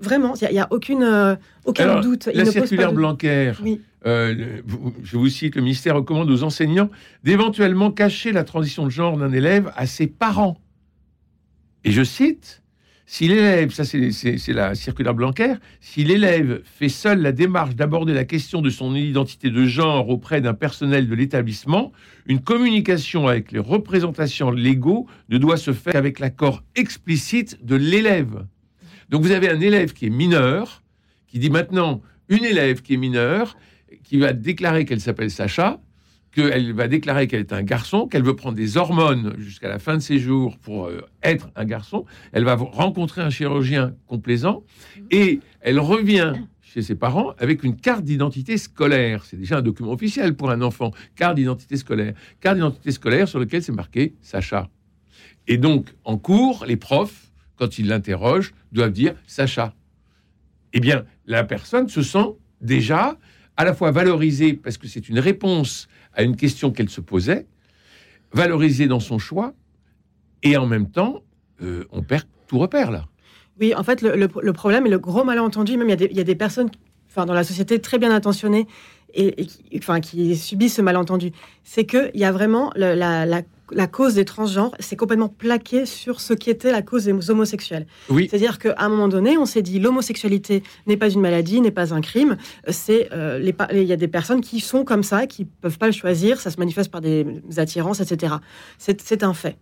Vraiment, 0.00 0.34
il 0.40 0.48
n'y 0.52 0.58
a, 0.60 0.68
aucune, 0.70 1.36
aucun 1.64 1.84
Alors, 1.84 2.00
doute. 2.02 2.28
Ils 2.32 2.38
La 2.38 2.44
ne 2.44 2.50
circulaire 2.50 2.90
de- 2.92 2.96
Blanquer, 2.96 3.52
Oui. 3.62 3.80
Euh, 4.06 4.60
je 5.02 5.16
vous 5.16 5.28
cite, 5.28 5.56
le 5.56 5.62
ministère 5.62 5.96
recommande 5.96 6.30
aux 6.30 6.42
enseignants 6.42 6.90
d'éventuellement 7.24 7.90
cacher 7.90 8.32
la 8.32 8.44
transition 8.44 8.84
de 8.84 8.90
genre 8.90 9.16
d'un 9.16 9.32
élève 9.32 9.72
à 9.76 9.86
ses 9.86 10.06
parents. 10.06 10.60
Et 11.84 11.90
je 11.90 12.02
cite, 12.02 12.62
si 13.10 13.26
l'élève, 13.26 13.70
ça 13.70 13.84
c'est 13.84 14.52
la 14.52 14.74
circulaire 14.74 15.14
Blanquer, 15.14 15.54
si 15.80 16.04
l'élève 16.04 16.60
fait 16.64 16.90
seul 16.90 17.22
la 17.22 17.32
démarche 17.32 17.74
d'aborder 17.74 18.12
la 18.12 18.24
question 18.24 18.60
de 18.60 18.68
son 18.68 18.94
identité 18.94 19.48
de 19.48 19.64
genre 19.64 20.10
auprès 20.10 20.42
d'un 20.42 20.52
personnel 20.52 21.08
de 21.08 21.14
l'établissement, 21.14 21.90
une 22.26 22.40
communication 22.40 23.26
avec 23.26 23.50
les 23.50 23.60
représentations 23.60 24.50
légaux 24.50 25.06
ne 25.30 25.38
doit 25.38 25.56
se 25.56 25.72
faire 25.72 25.94
qu'avec 25.94 26.18
l'accord 26.18 26.62
explicite 26.76 27.64
de 27.64 27.76
l'élève. 27.76 28.44
Donc 29.08 29.22
vous 29.22 29.32
avez 29.32 29.48
un 29.48 29.60
élève 29.60 29.94
qui 29.94 30.04
est 30.04 30.10
mineur, 30.10 30.82
qui 31.28 31.38
dit 31.38 31.50
maintenant 31.50 32.02
une 32.28 32.44
élève 32.44 32.82
qui 32.82 32.92
est 32.92 32.98
mineure, 32.98 33.56
qui 34.04 34.18
va 34.18 34.32
déclarer 34.32 34.84
qu'elle 34.84 35.00
s'appelle 35.00 35.30
Sacha, 35.30 35.80
qu'elle 36.32 36.72
va 36.72 36.88
déclarer 36.88 37.26
qu'elle 37.26 37.40
est 37.40 37.52
un 37.52 37.62
garçon, 37.62 38.06
qu'elle 38.06 38.22
veut 38.22 38.36
prendre 38.36 38.56
des 38.56 38.76
hormones 38.76 39.34
jusqu'à 39.38 39.68
la 39.68 39.78
fin 39.78 39.96
de 39.96 40.02
ses 40.02 40.18
jours 40.18 40.58
pour 40.58 40.86
euh, 40.86 41.00
être 41.22 41.50
un 41.56 41.64
garçon. 41.64 42.04
Elle 42.32 42.44
va 42.44 42.54
rencontrer 42.54 43.22
un 43.22 43.30
chirurgien 43.30 43.94
complaisant 44.06 44.62
et 45.10 45.40
elle 45.60 45.80
revient 45.80 46.34
chez 46.62 46.82
ses 46.82 46.94
parents 46.94 47.32
avec 47.38 47.64
une 47.64 47.76
carte 47.76 48.04
d'identité 48.04 48.58
scolaire. 48.58 49.24
C'est 49.24 49.38
déjà 49.38 49.58
un 49.58 49.62
document 49.62 49.92
officiel 49.92 50.36
pour 50.36 50.50
un 50.50 50.60
enfant. 50.60 50.92
Carte 51.16 51.36
d'identité 51.36 51.76
scolaire. 51.76 52.14
Carte 52.40 52.56
d'identité 52.56 52.92
scolaire 52.92 53.26
sur 53.26 53.40
laquelle 53.40 53.62
c'est 53.62 53.72
marqué 53.72 54.14
Sacha. 54.20 54.68
Et 55.46 55.56
donc, 55.56 55.94
en 56.04 56.18
cours, 56.18 56.66
les 56.66 56.76
profs, 56.76 57.32
quand 57.56 57.78
ils 57.78 57.86
l'interrogent, 57.86 58.52
doivent 58.70 58.92
dire 58.92 59.14
Sacha. 59.26 59.74
Eh 60.74 60.80
bien, 60.80 61.06
la 61.26 61.42
personne 61.44 61.88
se 61.88 62.02
sent 62.02 62.34
déjà 62.60 63.16
à 63.58 63.64
la 63.64 63.74
fois 63.74 63.90
valorisée 63.90 64.54
parce 64.54 64.78
que 64.78 64.86
c'est 64.86 65.08
une 65.08 65.18
réponse 65.18 65.88
à 66.14 66.22
une 66.22 66.36
question 66.36 66.70
qu'elle 66.70 66.88
se 66.88 67.02
posait, 67.02 67.46
valorisée 68.32 68.86
dans 68.86 69.00
son 69.00 69.18
choix, 69.18 69.52
et 70.42 70.56
en 70.56 70.66
même 70.66 70.88
temps, 70.88 71.22
euh, 71.60 71.84
on 71.90 72.02
perd 72.02 72.24
tout 72.46 72.58
repère 72.58 72.90
là. 72.90 73.06
Oui, 73.60 73.74
en 73.74 73.82
fait, 73.82 74.00
le, 74.02 74.52
problème 74.52 74.86
et 74.86 74.90
le 74.90 75.00
gros 75.00 75.24
malentendu, 75.24 75.76
même 75.76 75.88
il 75.88 76.16
y 76.16 76.20
a 76.20 76.24
des, 76.24 76.34
personnes 76.36 76.70
enfin, 77.10 77.26
dans 77.26 77.34
la 77.34 77.42
société 77.42 77.80
très 77.80 77.98
bien 77.98 78.14
intentionnées 78.14 78.68
et, 79.12 79.46
qui, 79.46 79.78
enfin, 79.78 80.00
qui 80.00 80.36
subissent 80.36 80.76
ce 80.76 80.82
malentendu. 80.82 81.32
C'est 81.64 81.84
qu'il 81.84 82.12
y 82.14 82.24
a 82.24 82.30
vraiment 82.30 82.70
la, 82.76 83.42
la, 83.70 83.86
cause 83.86 84.14
des 84.14 84.24
transgenres, 84.24 84.74
c'est 84.78 84.96
complètement 84.96 85.28
plaqué 85.28 85.86
sur 85.86 86.20
ce 86.20 86.32
qui 86.32 86.50
était 86.50 86.72
la 86.72 86.82
cause 86.82 87.04
des 87.04 87.30
homosexuels. 87.30 87.86
Oui. 88.08 88.28
C'est-à-dire 88.28 88.58
qu'à 88.58 88.74
un 88.78 88.88
moment 88.88 89.08
donné, 89.08 89.38
on 89.38 89.46
s'est 89.46 89.62
dit 89.62 89.78
l'homosexualité 89.78 90.62
n'est 90.86 90.96
pas 90.96 91.10
une 91.10 91.20
maladie, 91.20 91.60
n'est 91.60 91.70
pas 91.70 91.94
un 91.94 92.00
crime. 92.00 92.36
C'est 92.68 93.08
euh, 93.12 93.38
les, 93.38 93.54
il 93.72 93.84
y 93.84 93.92
a 93.92 93.96
des 93.96 94.08
personnes 94.08 94.40
qui 94.40 94.60
sont 94.60 94.84
comme 94.84 95.02
ça, 95.02 95.26
qui 95.26 95.44
peuvent 95.44 95.78
pas 95.78 95.86
le 95.86 95.92
choisir. 95.92 96.40
Ça 96.40 96.50
se 96.50 96.58
manifeste 96.58 96.90
par 96.90 97.00
des 97.00 97.26
attirances, 97.56 98.00
etc. 98.00 98.34
C'est 98.78 99.22
un 99.22 99.34
fait. 99.34 99.56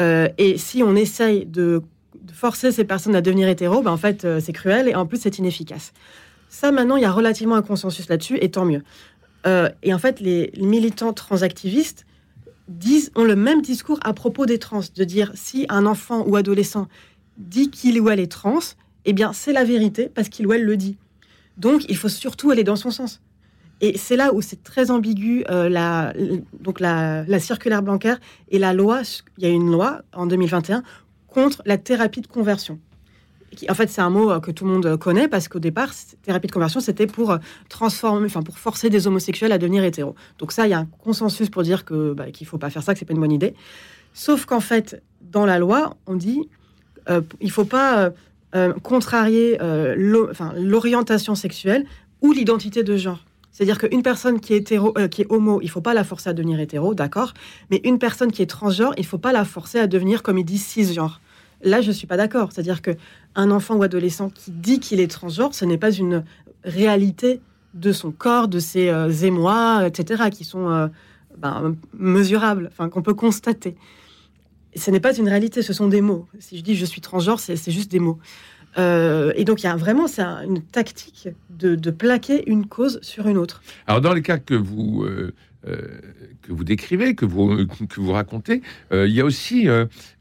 Euh, 0.00 0.28
et 0.38 0.58
si 0.58 0.82
on 0.82 0.96
essaye 0.96 1.46
de, 1.46 1.82
forcer 2.32 2.72
ces 2.72 2.84
personnes 2.84 3.14
à 3.14 3.20
devenir 3.20 3.48
hétéros, 3.48 3.82
ben 3.82 3.92
en 3.92 3.96
fait, 3.96 4.24
euh, 4.24 4.40
c'est 4.40 4.52
cruel 4.52 4.88
et 4.88 4.94
en 4.94 5.06
plus, 5.06 5.20
c'est 5.20 5.38
inefficace. 5.38 5.92
Ça, 6.48 6.72
maintenant, 6.72 6.96
il 6.96 7.02
y 7.02 7.06
a 7.06 7.12
relativement 7.12 7.54
un 7.54 7.62
consensus 7.62 8.08
là-dessus, 8.08 8.38
et 8.40 8.50
tant 8.50 8.64
mieux. 8.64 8.82
Euh, 9.46 9.68
et 9.82 9.94
en 9.94 9.98
fait, 9.98 10.20
les 10.20 10.52
militants 10.58 11.12
transactivistes 11.12 12.06
ont 13.16 13.24
le 13.24 13.36
même 13.36 13.62
discours 13.62 13.98
à 14.02 14.12
propos 14.12 14.46
des 14.46 14.58
trans, 14.58 14.80
de 14.94 15.04
dire 15.04 15.32
si 15.34 15.66
un 15.68 15.86
enfant 15.86 16.24
ou 16.26 16.36
adolescent 16.36 16.88
dit 17.38 17.70
qu'il 17.70 18.00
ou 18.00 18.10
elle 18.10 18.20
est 18.20 18.30
trans, 18.30 18.58
eh 19.04 19.12
bien, 19.12 19.32
c'est 19.32 19.52
la 19.52 19.64
vérité 19.64 20.10
parce 20.12 20.28
qu'il 20.28 20.46
ou 20.46 20.52
elle 20.52 20.64
le 20.64 20.76
dit. 20.76 20.96
Donc, 21.56 21.84
il 21.88 21.96
faut 21.96 22.08
surtout 22.08 22.50
aller 22.50 22.64
dans 22.64 22.76
son 22.76 22.90
sens. 22.90 23.20
Et 23.80 23.96
c'est 23.96 24.16
là 24.16 24.34
où 24.34 24.42
c'est 24.42 24.62
très 24.62 24.90
ambigu, 24.90 25.44
euh, 25.50 25.68
la, 25.68 26.12
donc 26.60 26.80
la, 26.80 27.24
circulaire 27.38 27.82
bancaire 27.82 28.20
et 28.50 28.58
la 28.58 28.74
loi. 28.74 29.02
Il 29.38 29.44
y 29.44 29.46
a 29.46 29.50
une 29.50 29.70
loi 29.70 30.02
en 30.14 30.26
2021 30.26 30.82
contre 31.28 31.62
la 31.64 31.78
thérapie 31.78 32.20
de 32.20 32.26
conversion. 32.26 32.78
En 33.68 33.74
fait, 33.74 33.90
c'est 33.90 34.00
un 34.00 34.10
mot 34.10 34.30
euh, 34.30 34.40
que 34.40 34.50
tout 34.50 34.64
le 34.64 34.72
monde 34.72 34.96
connaît 34.96 35.28
parce 35.28 35.48
qu'au 35.48 35.58
départ, 35.58 35.90
thérapie 36.22 36.46
de 36.46 36.52
conversion, 36.52 36.80
c'était 36.80 37.06
pour 37.06 37.32
euh, 37.32 37.38
transformer, 37.68 38.26
enfin 38.26 38.42
pour 38.42 38.58
forcer 38.58 38.90
des 38.90 39.06
homosexuels 39.06 39.52
à 39.52 39.58
devenir 39.58 39.84
hétéros. 39.84 40.14
Donc 40.38 40.52
ça, 40.52 40.66
il 40.66 40.70
y 40.70 40.74
a 40.74 40.78
un 40.78 40.86
consensus 40.86 41.50
pour 41.50 41.62
dire 41.62 41.84
que 41.84 42.12
bah, 42.12 42.30
qu'il 42.30 42.46
faut 42.46 42.58
pas 42.58 42.70
faire 42.70 42.82
ça, 42.82 42.92
que 42.92 42.98
c'est 42.98 43.04
pas 43.04 43.14
une 43.14 43.20
bonne 43.20 43.32
idée. 43.32 43.54
Sauf 44.14 44.44
qu'en 44.44 44.60
fait, 44.60 45.02
dans 45.20 45.46
la 45.46 45.58
loi, 45.58 45.96
on 46.06 46.14
dit 46.14 46.48
euh, 47.08 47.22
il 47.40 47.50
faut 47.50 47.64
pas 47.64 48.12
contrarier 48.82 49.58
l'orientation 49.96 51.36
sexuelle 51.36 51.86
ou 52.20 52.32
l'identité 52.32 52.82
de 52.82 52.96
genre. 52.96 53.24
C'est-à-dire 53.52 53.78
qu'une 53.78 54.02
personne 54.02 54.40
qui 54.40 54.54
est, 54.54 54.58
hétéro, 54.58 54.94
euh, 54.96 55.08
qui 55.08 55.22
est 55.22 55.26
homo, 55.28 55.60
il 55.62 55.68
faut 55.68 55.80
pas 55.80 55.94
la 55.94 56.04
forcer 56.04 56.30
à 56.30 56.32
devenir 56.32 56.60
hétéro, 56.60 56.94
d'accord 56.94 57.34
Mais 57.70 57.80
une 57.84 57.98
personne 57.98 58.30
qui 58.30 58.42
est 58.42 58.46
transgenre, 58.46 58.94
il 58.96 59.04
faut 59.04 59.18
pas 59.18 59.32
la 59.32 59.44
forcer 59.44 59.78
à 59.78 59.86
devenir, 59.86 60.22
comme 60.22 60.38
ils 60.38 60.44
disent, 60.44 60.64
cisgenre. 60.64 61.20
Là, 61.62 61.80
je 61.80 61.92
suis 61.92 62.06
pas 62.06 62.16
d'accord. 62.16 62.50
C'est-à-dire 62.52 62.82
que 62.82 62.92
un 63.34 63.50
enfant 63.50 63.76
ou 63.76 63.82
adolescent 63.82 64.30
qui 64.30 64.50
dit 64.50 64.80
qu'il 64.80 65.00
est 65.00 65.10
transgenre, 65.10 65.54
ce 65.54 65.64
n'est 65.64 65.78
pas 65.78 65.92
une 65.92 66.24
réalité 66.64 67.40
de 67.74 67.92
son 67.92 68.10
corps, 68.10 68.48
de 68.48 68.58
ses 68.58 68.88
euh, 68.88 69.10
émois, 69.10 69.86
etc., 69.86 70.24
qui 70.30 70.44
sont 70.44 70.70
euh, 70.70 70.88
ben, 71.38 71.76
mesurables, 71.96 72.70
qu'on 72.90 73.02
peut 73.02 73.14
constater. 73.14 73.76
Ce 74.76 74.90
n'est 74.90 75.00
pas 75.00 75.16
une 75.16 75.28
réalité, 75.28 75.62
ce 75.62 75.72
sont 75.72 75.88
des 75.88 76.00
mots. 76.00 76.26
Si 76.38 76.58
je 76.58 76.62
dis 76.62 76.76
je 76.76 76.84
suis 76.84 77.00
transgenre, 77.00 77.40
c'est 77.40 77.70
juste 77.70 77.90
des 77.90 77.98
mots. 77.98 78.18
Euh, 78.78 79.32
et 79.34 79.44
donc, 79.44 79.62
il 79.62 79.66
y 79.66 79.68
a 79.68 79.76
vraiment 79.76 80.06
c'est 80.06 80.22
une 80.22 80.62
tactique 80.62 81.28
de, 81.50 81.90
plaquer 81.90 82.48
une 82.48 82.66
cause 82.66 83.00
sur 83.02 83.26
une 83.26 83.36
autre. 83.36 83.62
Alors, 83.86 84.00
dans 84.00 84.12
les 84.14 84.22
cas 84.22 84.38
que 84.38 84.54
vous, 84.54 85.02
euh, 85.02 85.08
euh, 85.08 85.32
que 85.62 86.52
vous 86.52 86.64
décrivez, 86.64 87.14
que 87.14 87.24
vous, 87.24 87.66
que 87.66 88.00
vous 88.00 88.12
racontez, 88.12 88.62
il 88.92 89.10
y 89.10 89.20
a 89.20 89.24
aussi 89.24 89.66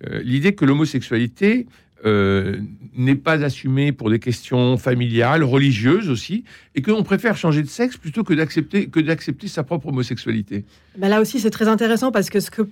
l'idée 0.01 0.53
que 0.53 0.65
l'homosexualité 0.65 1.67
n'est 2.05 3.15
pas 3.15 3.43
assumée 3.43 3.91
pour 3.91 4.09
des 4.09 4.19
questions 4.19 4.77
familiales, 4.77 5.43
religieuses 5.43 6.09
aussi, 6.09 6.43
et 6.75 6.81
qu'on 6.81 7.03
préfère 7.03 7.37
changer 7.37 7.61
de 7.61 7.67
sexe 7.67 7.97
plutôt 7.97 8.23
que 8.23 8.33
d'accepter 8.33 8.87
que 8.87 8.99
d'accepter 8.99 9.47
sa 9.47 9.63
propre 9.63 9.87
homosexualité. 9.87 10.65
Ben 10.97 11.09
là 11.09 11.21
aussi, 11.21 11.39
c'est 11.39 11.49
très 11.49 11.67
intéressant 11.67 12.11
parce 12.11 12.29
que 12.29 12.39
ce 12.39 12.51
que 12.51 12.63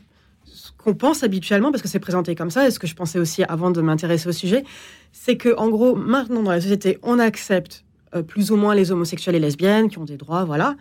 qu'on 0.78 0.94
pense 0.94 1.24
habituellement, 1.24 1.72
parce 1.72 1.82
que 1.82 1.88
c'est 1.88 2.00
présenté 2.00 2.36
comme 2.36 2.50
ça, 2.50 2.68
et 2.68 2.72
ce 2.72 2.80
que 2.80 2.88
je 2.88 2.96
pensais 2.96 3.20
aussi 3.20 3.44
avant 3.44 3.72
de 3.72 3.82
m'intéresser 3.82 4.30
au 4.30 4.32
sujet, 4.32 4.64
c'est 5.12 5.36
que 5.36 5.56
en 5.58 5.70
gros, 5.70 5.96
maintenant 5.96 6.44
dans 6.44 6.52
la 6.52 6.62
société, 6.62 6.98
on 7.04 7.20
accepte 7.20 7.84
euh, 8.16 8.22
plus 8.22 8.52
ou 8.52 8.56
moins 8.56 8.76
les 8.76 8.92
homosexuels 8.92 9.36
et 9.36 9.40
lesbiennes 9.40 9.90
qui 9.90 9.98
ont 9.98 10.06
des 10.06 10.18
droits, 10.18 10.46
voilà, 10.46 10.76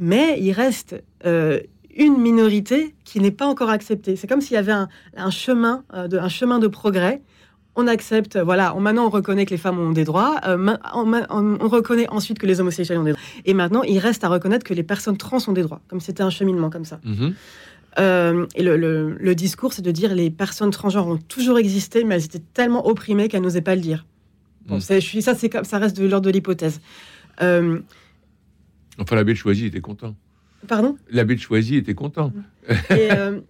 mais 0.00 0.40
il 0.40 0.50
reste 0.50 1.00
euh, 1.24 1.60
une 1.96 2.16
minorité 2.16 2.94
qui 3.04 3.20
n'est 3.20 3.30
pas 3.30 3.46
encore 3.46 3.70
acceptée. 3.70 4.16
C'est 4.16 4.26
comme 4.26 4.40
s'il 4.40 4.54
y 4.54 4.58
avait 4.58 4.72
un, 4.72 5.30
chemin, 5.30 5.84
euh, 5.94 6.08
de, 6.08 6.18
un 6.18 6.28
chemin 6.28 6.58
de 6.58 6.66
progrès. 6.66 7.22
On 7.76 7.86
accepte, 7.86 8.36
voilà, 8.36 8.74
on, 8.74 8.80
maintenant 8.80 9.06
on 9.06 9.10
reconnaît 9.10 9.46
que 9.46 9.50
les 9.50 9.56
femmes 9.56 9.78
ont 9.78 9.92
des 9.92 10.02
droits, 10.04 10.40
on, 10.44 11.68
reconnaît 11.68 12.08
ensuite 12.10 12.38
que 12.40 12.46
les 12.46 12.60
homosexuels 12.60 12.98
ont 12.98 13.04
des 13.04 13.12
droits, 13.12 13.22
et 13.44 13.54
maintenant 13.54 13.84
il 13.84 13.98
reste 14.00 14.24
à 14.24 14.28
reconnaître 14.28 14.64
que 14.64 14.74
les 14.74 14.82
personnes 14.82 15.16
trans 15.16 15.38
ont 15.46 15.52
des 15.52 15.62
droits, 15.62 15.80
comme 15.86 16.00
c'était 16.00 16.24
un 16.24 16.30
cheminement 16.30 16.68
comme 16.68 16.84
ça. 16.84 16.98
Mm-hmm. 17.06 17.32
Euh, 17.98 18.46
et 18.54 18.62
le, 18.62 19.34
discours, 19.34 19.72
c'est 19.72 19.82
de 19.82 19.90
dire 19.90 20.14
les 20.14 20.30
personnes 20.30 20.70
transgenres 20.70 21.06
ont 21.06 21.16
toujours 21.16 21.58
existé, 21.58 22.04
mais 22.04 22.16
elles 22.16 22.24
étaient 22.24 22.42
tellement 22.54 22.86
opprimées 22.86 23.28
qu'elles 23.28 23.42
n'osaient 23.42 23.60
pas 23.60 23.74
le 23.76 23.80
dire. 23.80 24.04
Bon, 24.66 24.76
mm. 24.76 24.80
je 24.88 24.98
suis, 25.00 25.22
ça, 25.22 25.32
reste 25.78 25.96
de 25.96 26.06
l'ordre 26.06 26.26
de 26.26 26.30
l'hypothèse. 26.30 26.80
Euh, 27.42 27.80
enfin, 29.00 29.16
l'abbé 29.16 29.32
de 29.32 29.38
Choisy 29.38 29.66
était 29.66 29.80
content. 29.80 30.14
Pardon? 30.68 30.96
L'abbé 31.10 31.36
de 31.36 31.40
Choisy 31.40 31.76
était 31.76 31.94
content. 31.94 32.32
Et, 32.68 33.10
euh, 33.12 33.40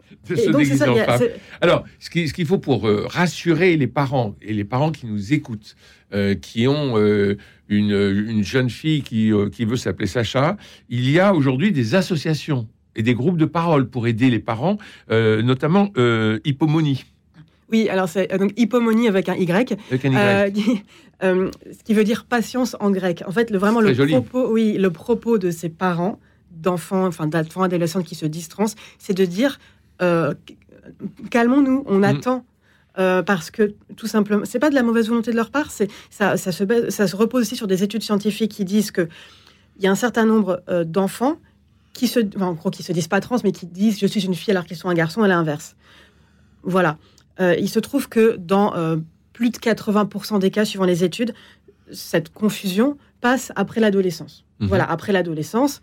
Alors, 1.60 1.84
ce 1.98 2.08
qu'il 2.08 2.28
ce 2.28 2.32
qu'il 2.32 2.46
faut 2.46 2.58
pour 2.58 2.84
rassurer 2.84 3.76
les 3.76 3.88
parents, 3.88 4.36
et 4.40 4.52
les 4.52 4.64
parents 4.64 4.92
qui 4.92 5.06
nous 5.06 5.32
écoutent, 5.32 5.74
qui 6.40 6.68
ont 6.68 6.96
une, 6.96 7.36
une, 7.68 8.44
jeune 8.44 8.70
fille 8.70 9.02
qui, 9.02 9.32
qui 9.52 9.64
veut 9.64 9.76
s'appeler 9.76 10.06
Sacha, 10.06 10.56
il 10.88 11.10
y 11.10 11.18
a 11.18 11.34
aujourd'hui 11.34 11.72
des 11.72 11.96
associations 11.96 12.68
et 12.96 13.02
des 13.02 13.14
groupes 13.14 13.36
de 13.36 13.44
parole 13.44 13.88
pour 13.88 14.06
aider 14.06 14.30
les 14.30 14.38
parents, 14.38 14.78
euh, 15.10 15.42
notamment 15.42 15.90
euh, 15.96 16.38
Hypomonie. 16.44 17.04
Oui, 17.70 17.88
alors 17.88 18.08
c'est 18.08 18.32
euh, 18.32 18.38
donc 18.38 18.52
hypomonie 18.56 19.08
avec 19.08 19.28
un 19.28 19.34
Y. 19.34 19.78
Avec 19.90 20.04
un 20.04 20.46
y. 20.48 20.82
ce 21.22 21.84
qui 21.84 21.94
veut 21.94 22.04
dire 22.04 22.24
patience 22.24 22.76
en 22.80 22.90
grec. 22.90 23.22
En 23.26 23.32
fait, 23.32 23.50
le, 23.50 23.58
vraiment 23.58 23.80
le 23.80 23.94
propos, 23.94 24.50
oui, 24.50 24.76
le 24.78 24.90
propos 24.90 25.38
de 25.38 25.50
ces 25.50 25.68
parents 25.68 26.18
d'enfants, 26.50 27.06
enfin 27.06 27.26
d'enfants 27.26 27.62
adolescents 27.62 28.02
qui 28.02 28.14
se 28.14 28.26
disent 28.26 28.48
trans, 28.48 28.66
c'est 28.98 29.14
de 29.14 29.24
dire 29.24 29.58
calmons-nous, 31.30 31.84
on 31.86 31.98
mm. 31.98 32.04
attend. 32.04 32.44
parce 32.94 33.50
que 33.50 33.74
tout 33.96 34.06
simplement, 34.06 34.44
c'est 34.44 34.58
pas 34.58 34.70
de 34.70 34.74
la 34.74 34.82
mauvaise 34.82 35.08
volonté 35.08 35.30
de 35.30 35.36
leur 35.36 35.50
part, 35.50 35.70
c'est 35.70 35.88
ça, 36.10 36.36
ça, 36.36 36.52
se, 36.52 36.90
ça 36.90 37.06
se 37.06 37.16
repose 37.16 37.42
aussi 37.42 37.56
sur 37.56 37.66
des 37.66 37.82
études 37.82 38.02
scientifiques 38.02 38.52
qui 38.52 38.64
disent 38.64 38.90
que 38.90 39.08
il 39.76 39.84
y 39.84 39.86
a 39.86 39.90
un 39.90 39.94
certain 39.94 40.26
nombre 40.26 40.62
d'enfants 40.84 41.38
qui 41.92 42.08
se, 42.08 42.20
en 42.40 42.54
gros, 42.54 42.70
qui 42.70 42.82
se 42.82 42.92
disent 42.92 43.08
pas 43.08 43.20
trans, 43.20 43.36
mais 43.44 43.52
qui 43.52 43.66
disent 43.66 43.98
je 43.98 44.06
suis 44.06 44.24
une 44.24 44.34
fille 44.34 44.52
alors 44.52 44.64
qu'ils 44.64 44.76
sont 44.76 44.88
un 44.88 44.94
garçon, 44.94 45.24
et 45.24 45.28
l'inverse. 45.28 45.76
Voilà. 46.62 46.98
Euh, 47.40 47.54
il 47.58 47.68
se 47.68 47.78
trouve 47.78 48.08
que 48.08 48.36
dans 48.36 48.74
euh, 48.74 48.96
plus 49.32 49.50
de 49.50 49.56
80% 49.56 50.38
des 50.38 50.50
cas, 50.50 50.64
suivant 50.64 50.84
les 50.84 51.04
études, 51.04 51.34
cette 51.92 52.32
confusion 52.32 52.96
passe 53.20 53.52
après 53.56 53.80
l'adolescence. 53.80 54.44
Mhm. 54.60 54.68
Voilà, 54.68 54.90
après 54.90 55.12
l'adolescence. 55.12 55.82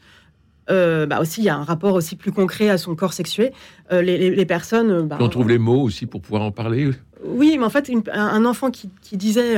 Euh, 0.70 1.06
bah 1.06 1.22
aussi, 1.22 1.42
il 1.42 1.46
y 1.46 1.50
a 1.50 1.56
un 1.56 1.64
rapport 1.64 1.94
aussi 1.94 2.18
plus 2.18 2.34
concret 2.34 2.70
à 2.70 2.78
son 2.78 2.94
corps 2.96 3.14
sexué. 3.14 3.54
les, 3.92 4.46
personnes. 4.46 5.08
Bah, 5.08 5.18
on 5.22 5.30
trouve 5.30 5.48
les 5.48 5.58
mots 5.58 5.82
aussi 5.82 6.06
pour 6.06 6.22
pouvoir 6.22 6.42
en 6.42 6.52
parler. 6.52 6.92
Oui, 7.24 7.56
mais 7.58 7.64
en 7.64 7.70
fait, 7.70 7.90
un 8.12 8.46
enfant 8.46 8.70
qui, 8.70 8.90
disait 9.14 9.56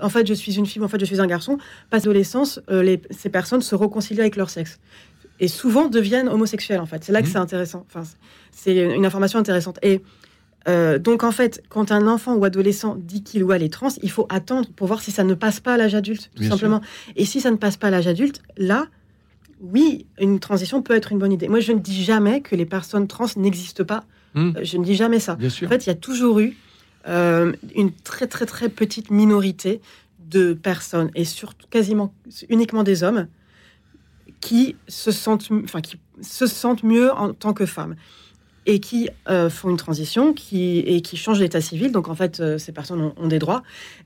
en 0.00 0.08
fait, 0.08 0.26
je 0.26 0.34
suis 0.34 0.56
une 0.56 0.66
fille, 0.66 0.82
en 0.82 0.88
fait, 0.88 0.98
je 0.98 1.04
suis 1.04 1.20
un 1.20 1.26
garçon, 1.26 1.58
passe 1.90 2.04
l'adolescence, 2.04 2.60
ces 3.10 3.28
personnes 3.28 3.62
se 3.62 3.76
réconcilient 3.76 4.20
avec 4.20 4.34
leur 4.34 4.50
sexe 4.50 4.80
et 5.42 5.48
souvent 5.48 5.88
deviennent 5.88 6.28
homosexuels 6.28 6.80
en 6.80 6.86
fait. 6.86 7.04
C'est 7.04 7.12
là 7.12 7.20
que 7.20 7.26
mmh. 7.26 7.30
c'est 7.30 7.38
intéressant. 7.38 7.84
Enfin, 7.88 8.04
c'est 8.52 8.76
une 8.76 9.04
information 9.04 9.38
intéressante. 9.38 9.78
Et 9.82 10.00
euh, 10.68 10.98
donc 10.98 11.24
en 11.24 11.32
fait, 11.32 11.62
quand 11.68 11.92
un 11.92 12.06
enfant 12.06 12.34
ou 12.34 12.44
adolescent 12.44 12.96
dit 12.98 13.22
qu'il 13.22 13.42
ou 13.44 13.52
elle 13.52 13.62
est 13.62 13.72
trans, 13.72 13.88
il 14.02 14.10
faut 14.10 14.26
attendre 14.28 14.68
pour 14.74 14.86
voir 14.86 15.00
si 15.00 15.10
ça 15.10 15.24
ne 15.24 15.34
passe 15.34 15.60
pas 15.60 15.74
à 15.74 15.76
l'âge 15.76 15.94
adulte, 15.94 16.30
tout 16.36 16.44
simplement. 16.44 16.80
Et 17.16 17.24
si 17.24 17.40
ça 17.40 17.50
ne 17.50 17.56
passe 17.56 17.76
pas 17.76 17.88
à 17.88 17.90
l'âge 17.90 18.06
adulte, 18.06 18.42
là, 18.56 18.86
oui, 19.60 20.06
une 20.18 20.40
transition 20.40 20.82
peut 20.82 20.94
être 20.94 21.12
une 21.12 21.18
bonne 21.18 21.32
idée. 21.32 21.48
Moi, 21.48 21.60
je 21.60 21.72
ne 21.72 21.78
dis 21.78 22.02
jamais 22.02 22.40
que 22.40 22.56
les 22.56 22.66
personnes 22.66 23.06
trans 23.06 23.26
n'existent 23.36 23.84
pas. 23.84 24.04
Mmh. 24.34 24.52
Euh, 24.56 24.60
je 24.64 24.76
ne 24.76 24.84
dis 24.84 24.94
jamais 24.94 25.20
ça. 25.20 25.34
En 25.34 25.68
fait, 25.68 25.86
il 25.86 25.88
y 25.88 25.90
a 25.90 25.96
toujours 25.96 26.40
eu 26.40 26.56
euh, 27.08 27.52
une 27.74 27.92
très 27.92 28.26
très 28.26 28.46
très 28.46 28.68
petite 28.68 29.10
minorité 29.10 29.80
de 30.20 30.54
personnes 30.54 31.10
et 31.14 31.24
surtout 31.24 31.66
quasiment 31.68 32.14
uniquement 32.48 32.84
des 32.84 33.02
hommes 33.02 33.26
qui 34.40 34.76
se 34.88 35.10
sentent, 35.10 35.48
enfin, 35.64 35.80
qui 35.80 35.98
se 36.20 36.46
sentent 36.46 36.82
mieux 36.82 37.12
en 37.12 37.32
tant 37.32 37.52
que 37.52 37.66
femmes 37.66 37.96
et 38.66 38.78
qui 38.80 39.08
euh, 39.28 39.50
font 39.50 39.70
une 39.70 39.76
transition 39.76 40.32
qui, 40.32 40.78
et 40.80 41.00
qui 41.02 41.16
changent 41.16 41.40
d'état 41.40 41.60
civil. 41.60 41.90
Donc 41.92 42.08
en 42.08 42.14
fait, 42.14 42.40
euh, 42.40 42.58
ces 42.58 42.72
personnes 42.72 43.12
ont, 43.16 43.28
des 43.28 43.38
droits. 43.38 43.62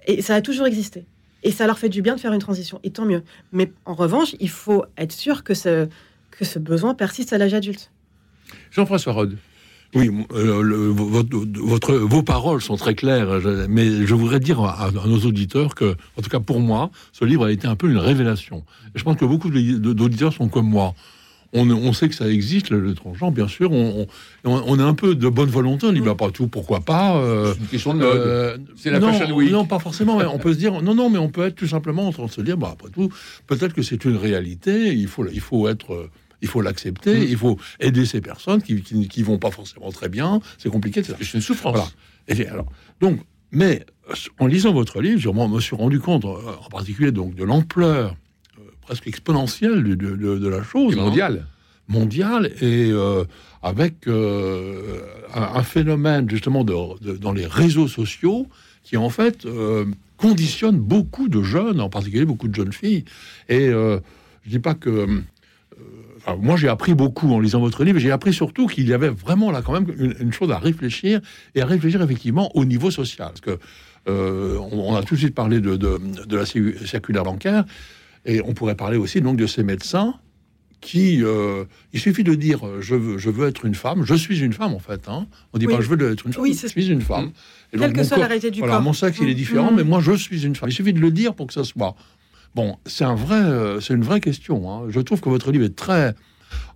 Et 0.07 0.23
ça 0.23 0.35
a 0.35 0.41
toujours 0.41 0.67
existé. 0.67 1.05
Et 1.43 1.51
ça 1.51 1.67
leur 1.67 1.79
fait 1.79 1.89
du 1.91 2.03
bien 2.03 2.15
de 2.17 2.21
faire 2.21 2.33
une 2.33 2.41
transition. 2.41 2.81
Et 2.83 2.91
tant 2.91 3.05
mieux. 3.05 3.23
Mais 3.53 3.71
en 3.85 3.95
revanche, 3.95 4.35
il 4.41 4.49
faut 4.49 4.85
être 4.97 5.13
sûr 5.13 5.45
que 5.45 5.55
ce, 5.55 5.87
que 6.31 6.45
ce 6.45 6.59
besoin 6.59 6.95
persiste 6.95 7.33
à 7.33 7.39
l'âge 7.39 7.55
adulte. 7.55 7.91
Jean-François 8.71 9.13
Rode. 9.13 9.37
Oui, 9.95 10.11
euh, 10.33 10.63
le- 10.63 10.77
votre, 10.89 11.37
votre- 11.61 11.95
vos 11.95 12.23
paroles 12.23 12.61
sont 12.61 12.77
très 12.77 12.95
claires, 12.95 13.41
je- 13.41 13.67
mais 13.67 14.05
je 14.07 14.15
voudrais 14.15 14.41
dire 14.41 14.61
à, 14.61 14.87
à 14.89 14.91
nos 14.91 15.21
auditeurs 15.21 15.75
que, 15.75 15.95
en 16.19 16.23
tout 16.23 16.29
cas 16.29 16.41
pour 16.41 16.61
moi, 16.61 16.91
ce 17.13 17.25
livre 17.25 17.45
a 17.47 17.53
été 17.53 17.67
un 17.69 17.77
peu 17.77 17.89
une 17.89 17.97
révélation. 17.99 18.65
Je 18.95 19.03
pense 19.05 19.17
que 19.17 19.25
beaucoup 19.25 19.49
d'auditeurs 19.49 20.33
sont 20.33 20.49
comme 20.49 20.69
moi. 20.69 20.95
On, 21.53 21.71
on 21.71 21.93
sait 21.93 22.09
que 22.09 22.15
ça 22.15 22.29
existe, 22.29 22.71
le, 22.71 22.81
le 22.81 22.95
transgenre, 22.95 23.31
bien 23.33 23.49
sûr. 23.49 23.73
On, 23.73 24.07
on, 24.45 24.63
on 24.67 24.79
a 24.79 24.85
un 24.85 24.95
peu 24.95 25.15
de 25.15 25.29
bonne 25.29 25.49
volonté. 25.49 25.87
On 25.87 25.93
dit, 25.93 26.01
bah, 26.01 26.15
pas 26.15 26.31
tout, 26.31 26.49
pourquoi 26.49 26.81
pas 26.81 27.17
euh, 27.17 27.55
C'est 27.55 27.61
une 27.61 27.67
question 27.69 27.95
de 27.95 27.99
mode. 28.01 28.17
euh, 28.17 28.59
C'est 28.77 28.91
la 28.91 28.99
non, 28.99 29.13
Fashion 29.13 29.35
Week. 29.35 29.51
Non, 29.51 29.65
pas 29.65 29.79
forcément. 29.79 30.17
on 30.19 30.39
peut 30.39 30.53
se 30.53 30.59
dire, 30.59 30.83
non, 30.83 30.95
non, 30.95 31.09
mais 31.09 31.19
on 31.19 31.29
peut 31.29 31.47
être 31.47 31.55
tout 31.55 31.69
simplement 31.69 32.07
en 32.09 32.13
train 32.13 32.27
de 32.27 32.31
se 32.31 32.41
dire, 32.41 32.57
bah, 32.57 32.71
après 32.73 32.91
tout, 32.91 33.11
peut-être 33.47 33.73
que 33.73 33.83
c'est 33.83 34.05
une 34.05 34.17
réalité. 34.17 34.93
Il 34.93 35.07
faut, 35.09 35.27
il 35.33 35.41
faut 35.41 35.69
être, 35.69 35.95
euh, 35.95 36.11
il 36.43 36.49
faut 36.49 36.61
l'accepter. 36.61 37.21
Mm. 37.21 37.27
Il 37.31 37.37
faut 37.37 37.59
aider 37.81 38.05
ces 38.07 38.21
personnes 38.21 38.61
qui, 38.61 38.83
qui, 38.83 39.09
qui 39.09 39.23
vont 39.23 39.39
pas 39.39 39.51
forcément 39.51 39.91
très 39.91 40.09
bien. 40.09 40.41
C'est 40.59 40.71
compliqué. 40.71 41.01
etc. 41.01 41.15
C'est 41.21 41.35
une 41.35 41.41
souffrance. 41.41 41.75
Voilà. 41.77 41.89
Et 42.29 42.35
bien, 42.35 42.53
alors, 42.53 42.67
donc, 43.01 43.21
mais 43.53 43.87
euh, 44.11 44.15
en 44.41 44.47
lisant 44.47 44.73
votre 44.73 45.01
livre, 45.01 45.21
je 45.21 45.29
me 45.29 45.61
suis 45.61 45.77
rendu 45.77 46.01
compte, 46.01 46.25
euh, 46.25 46.37
en 46.65 46.69
particulier 46.69 47.13
donc 47.13 47.35
de 47.37 47.45
l'ampleur 47.45 48.11
euh, 48.11 48.15
presque 48.87 49.07
exponentielle 49.07 49.83
de, 49.83 49.95
de- 49.95 50.17
de- 50.17 50.39
de 50.39 50.49
la 50.49 50.63
chose. 50.63 50.95
Hein 50.97 51.03
mondial. 51.03 51.47
mondiale 51.89 52.47
et 52.61 52.91
euh, 52.91 53.25
avec 53.63 54.07
euh, 54.07 55.01
un, 55.35 55.43
un 55.61 55.63
phénomène 55.63 56.29
justement 56.31 56.63
de, 56.65 56.75
de- 57.05 57.17
dans 57.17 57.33
les 57.33 57.47
réseaux 57.47 57.89
sociaux 57.89 58.47
qui 58.85 58.97
en 58.97 59.11
fait 59.11 59.45
euh, 59.47 59.85
conditionne 60.17 60.79
beaucoup 60.79 61.29
de 61.29 61.43
jeunes, 61.43 61.81
en 61.81 61.89
particulier 61.91 62.25
beaucoup 62.25 62.49
de 62.49 62.55
jeunes 62.55 62.73
filles. 62.73 63.05
Et 63.49 63.67
je 63.69 64.01
dis 64.47 64.61
pas 64.61 64.75
que 64.75 65.07
enfin, 66.19 66.37
moi 66.41 66.57
j'ai 66.57 66.69
appris 66.69 66.95
beaucoup 66.95 67.31
en 67.33 67.41
lisant 67.41 67.61
votre 67.61 67.83
livre. 67.85 67.99
J'ai 67.99 68.13
appris 68.13 68.33
surtout 68.33 68.67
qu'il 68.69 68.87
y 68.89 68.93
avait 68.95 69.09
vraiment 69.11 69.51
là 69.51 69.61
quand 69.63 69.73
même 69.73 69.87
une, 69.99 70.15
une 70.21 70.33
chose 70.33 70.51
à 70.53 70.59
réfléchir 70.59 71.21
et 71.55 71.61
à 71.63 71.67
réfléchir 71.67 72.01
effectivement 72.03 72.51
au 72.57 72.65
niveau 72.65 72.91
social, 72.91 73.29
parce 73.29 73.41
que 73.41 73.59
euh, 74.09 74.57
on, 74.71 74.93
on 74.93 74.95
a 74.97 75.03
tout 75.03 75.15
de 75.17 75.21
suite 75.21 75.35
parlé 75.35 75.61
de, 75.61 75.77
de, 75.77 76.37
la 76.37 76.45
circu- 76.45 76.87
circulaire 76.87 77.25
bancaire 77.25 77.65
et 78.27 78.43
on 78.45 78.53
pourrait 78.53 78.75
parler 78.77 78.97
aussi 78.99 79.21
donc 79.23 79.37
de 79.37 79.47
ces 79.47 79.63
médecins 79.63 80.15
qui, 80.83 81.23
euh, 81.25 81.65
il 81.95 82.01
suffit 82.01 82.23
de 82.23 82.35
dire 82.35 82.67
euh, 82.67 82.81
je 82.81 82.95
veux, 82.95 83.19
je 83.19 83.31
veux 83.31 83.49
être 83.49 83.65
une 83.65 83.75
femme, 83.75 84.05
je 84.05 84.15
suis 84.15 84.41
une 84.41 84.53
femme 84.53 84.75
en 84.75 84.79
fait. 84.79 85.09
Hein. 85.09 85.27
On 85.53 85.59
dit 85.59 85.67
Oui. 85.67 85.75
pas 85.75 85.81
je 85.81 85.89
veux 85.89 86.13
être 86.13 86.27
une 86.27 86.33
femme, 86.33 86.43
Oui, 86.43 86.53
je 86.53 86.59
c'est- 86.59 86.69
suis 86.69 86.89
une 86.89 87.01
femme. 87.01 87.31
Et 87.73 87.79
Quelle 87.79 87.89
donc, 87.89 87.97
que 87.97 88.05
soit 88.05 88.17
la 88.19 88.23
corps- 88.25 88.29
réalité 88.29 88.51
du 88.51 88.59
voilà, 88.61 88.75
corps. 88.75 88.83
mon 88.83 88.93
sexe 88.93 89.19
il 89.21 89.29
est 89.29 89.33
Mm. 89.33 89.35
différent, 89.37 89.73
Mm. 89.73 89.77
mais 89.77 89.85
moi 89.85 90.01
je 90.01 90.13
suis 90.13 90.45
une 90.45 90.55
femme. 90.55 90.69
Il 90.69 90.73
suffit 90.73 90.93
de 90.93 91.01
le 91.01 91.11
dire 91.11 91.35
pour 91.35 91.47
que 91.47 91.55
ça 91.55 91.65
soit. 91.65 91.97
Bon, 92.55 92.77
c'est 92.87 93.05
un 93.05 93.15
vrai, 93.15 93.37
euh, 93.43 93.81
c'est 93.81 93.95
une 93.95 94.03
vraie 94.05 94.21
question. 94.21 94.71
hein. 94.71 94.87
Je 94.89 95.01
trouve 95.01 95.21
que 95.21 95.29
votre 95.29 95.51
livre 95.51 95.65
est 95.65 95.75
très, 95.77 96.15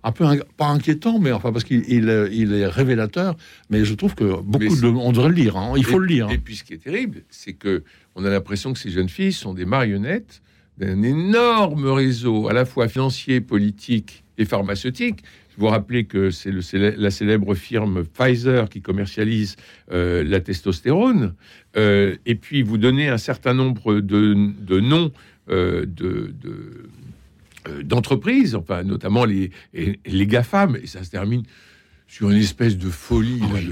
un 0.03 0.11
peu 0.11 0.25
pas 0.57 0.67
inquiétant, 0.67 1.17
mais 1.19 1.31
enfin 1.31 1.51
parce 1.51 1.63
qu'il 1.63 1.83
il, 1.87 2.09
est- 2.09 2.29
il 2.35 2.53
est 2.53 2.67
révélateur. 2.67 3.35
Mais 3.69 3.85
je 3.85 3.93
trouve 3.93 4.13
que 4.15 4.41
beaucoup 4.41 4.75
de, 4.75 4.87
on 4.87 5.11
devrait 5.11 5.29
le 5.29 5.35
lire. 5.35 5.57
hein. 5.57 5.73
Il 5.77 5.85
faut 5.85 5.97
et, 5.97 5.99
le 6.01 6.05
lire. 6.07 6.29
Et 6.31 6.37
puis 6.39 6.55
ce 6.55 6.63
qui 6.63 6.73
est 6.73 6.83
terrible, 6.83 7.21
c'est 7.29 7.53
que 7.53 7.83
on 8.15 8.25
a 8.25 8.29
l'impression 8.29 8.73
que 8.73 8.79
ces 8.79 8.89
jeunes 8.91 9.09
filles 9.09 9.31
sont 9.33 9.53
des 9.53 9.65
marionnettes 9.65 10.41
d'un 10.81 11.03
énorme 11.03 11.87
réseau, 11.87 12.49
à 12.49 12.53
la 12.53 12.65
fois 12.65 12.87
financier, 12.87 13.39
politique 13.39 14.23
et 14.37 14.45
pharmaceutique. 14.45 15.23
Je 15.53 15.61
vous 15.61 15.67
rappelez 15.67 16.05
que 16.05 16.31
c'est 16.31 16.51
la 16.73 17.11
célèbre 17.11 17.53
firme 17.53 18.03
Pfizer 18.03 18.67
qui 18.67 18.81
commercialise 18.81 19.57
euh, 19.91 20.23
la 20.23 20.39
testostérone. 20.39 21.35
Euh, 21.77 22.15
et 22.25 22.35
puis 22.35 22.63
vous 22.63 22.79
donnez 22.79 23.09
un 23.09 23.19
certain 23.19 23.53
nombre 23.53 23.99
de, 23.99 24.33
de 24.59 24.79
noms 24.79 25.11
euh, 25.49 25.85
de, 25.85 26.33
de, 26.41 27.83
d'entreprises, 27.83 28.55
enfin 28.55 28.83
notamment 28.83 29.23
les, 29.23 29.51
les 29.73 30.27
GAFAM, 30.27 30.77
et 30.81 30.87
ça 30.87 31.03
se 31.03 31.11
termine 31.11 31.43
sur 32.11 32.29
une 32.29 32.37
espèce 32.39 32.77
de 32.77 32.89
folie. 32.89 33.39
Ah 33.41 33.45
oui. 33.53 33.69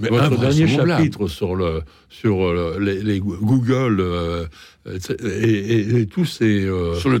mais 0.00 0.08
Votre 0.10 0.38
dernier 0.38 0.68
chapitre 0.68 1.26
sur 1.26 1.56
le 1.56 1.82
sur 2.08 2.44
euh, 2.46 2.78
les, 2.80 3.02
les 3.02 3.18
Google 3.18 3.96
euh, 4.00 4.46
et, 4.86 5.50
et- 5.50 6.00
et 6.00 6.06
tous 6.06 6.24
ces 6.24 6.64
euh, 6.66 6.94
sur 6.94 7.10
le, 7.10 7.20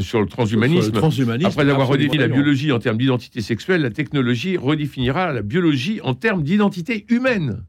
sur 0.00 0.20
le 0.20 0.26
transhumanisme. 0.26 0.82
sur 0.82 0.92
le 0.92 0.98
transhumanisme, 0.98 1.46
Après 1.48 1.70
avoir 1.70 1.88
redéfini 1.88 2.18
la 2.18 2.28
biologie 2.28 2.70
en 2.70 2.78
termes 2.80 2.98
d'identité 2.98 3.40
sexuelle, 3.40 3.80
la 3.80 3.90
technologie 3.90 4.58
redéfinira 4.58 5.32
la 5.32 5.40
biologie 5.42 6.00
en 6.02 6.12
termes 6.14 6.42
d'identité 6.42 7.06
humaine. 7.08 7.62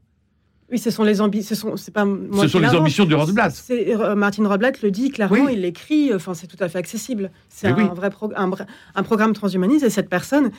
Oui, 0.70 0.78
ce 0.78 0.90
sont 0.90 1.04
les 1.04 1.20
ambitions. 1.20 1.54
Ce 1.54 1.60
sont, 1.60 1.76
c'est 1.76 1.94
pas 1.94 2.04
moi 2.04 2.42
Ce 2.42 2.48
sont 2.48 2.58
les 2.58 2.68
ambitions 2.70 3.04
de 3.06 3.14
Rothblatt. 3.14 3.52
C'est 3.54 3.94
euh, 3.96 4.14
Martin 4.16 4.46
Rothblatt 4.46 4.82
le 4.82 4.90
dit 4.90 5.10
clairement, 5.10 5.44
Oui. 5.46 5.52
il 5.54 5.60
l'écrit. 5.62 6.12
Enfin, 6.12 6.34
c'est 6.34 6.48
tout 6.48 6.56
à 6.60 6.68
fait 6.68 6.78
accessible. 6.78 7.30
C'est 7.48 7.68
un 7.68 7.76
oui. 7.76 7.84
vrai 7.94 8.10
pro- 8.10 8.32
un, 8.36 8.50
un 8.96 9.02
programme 9.04 9.32
transhumaniste 9.32 9.84
et 9.84 9.90
cette 9.90 10.10
personne 10.10 10.50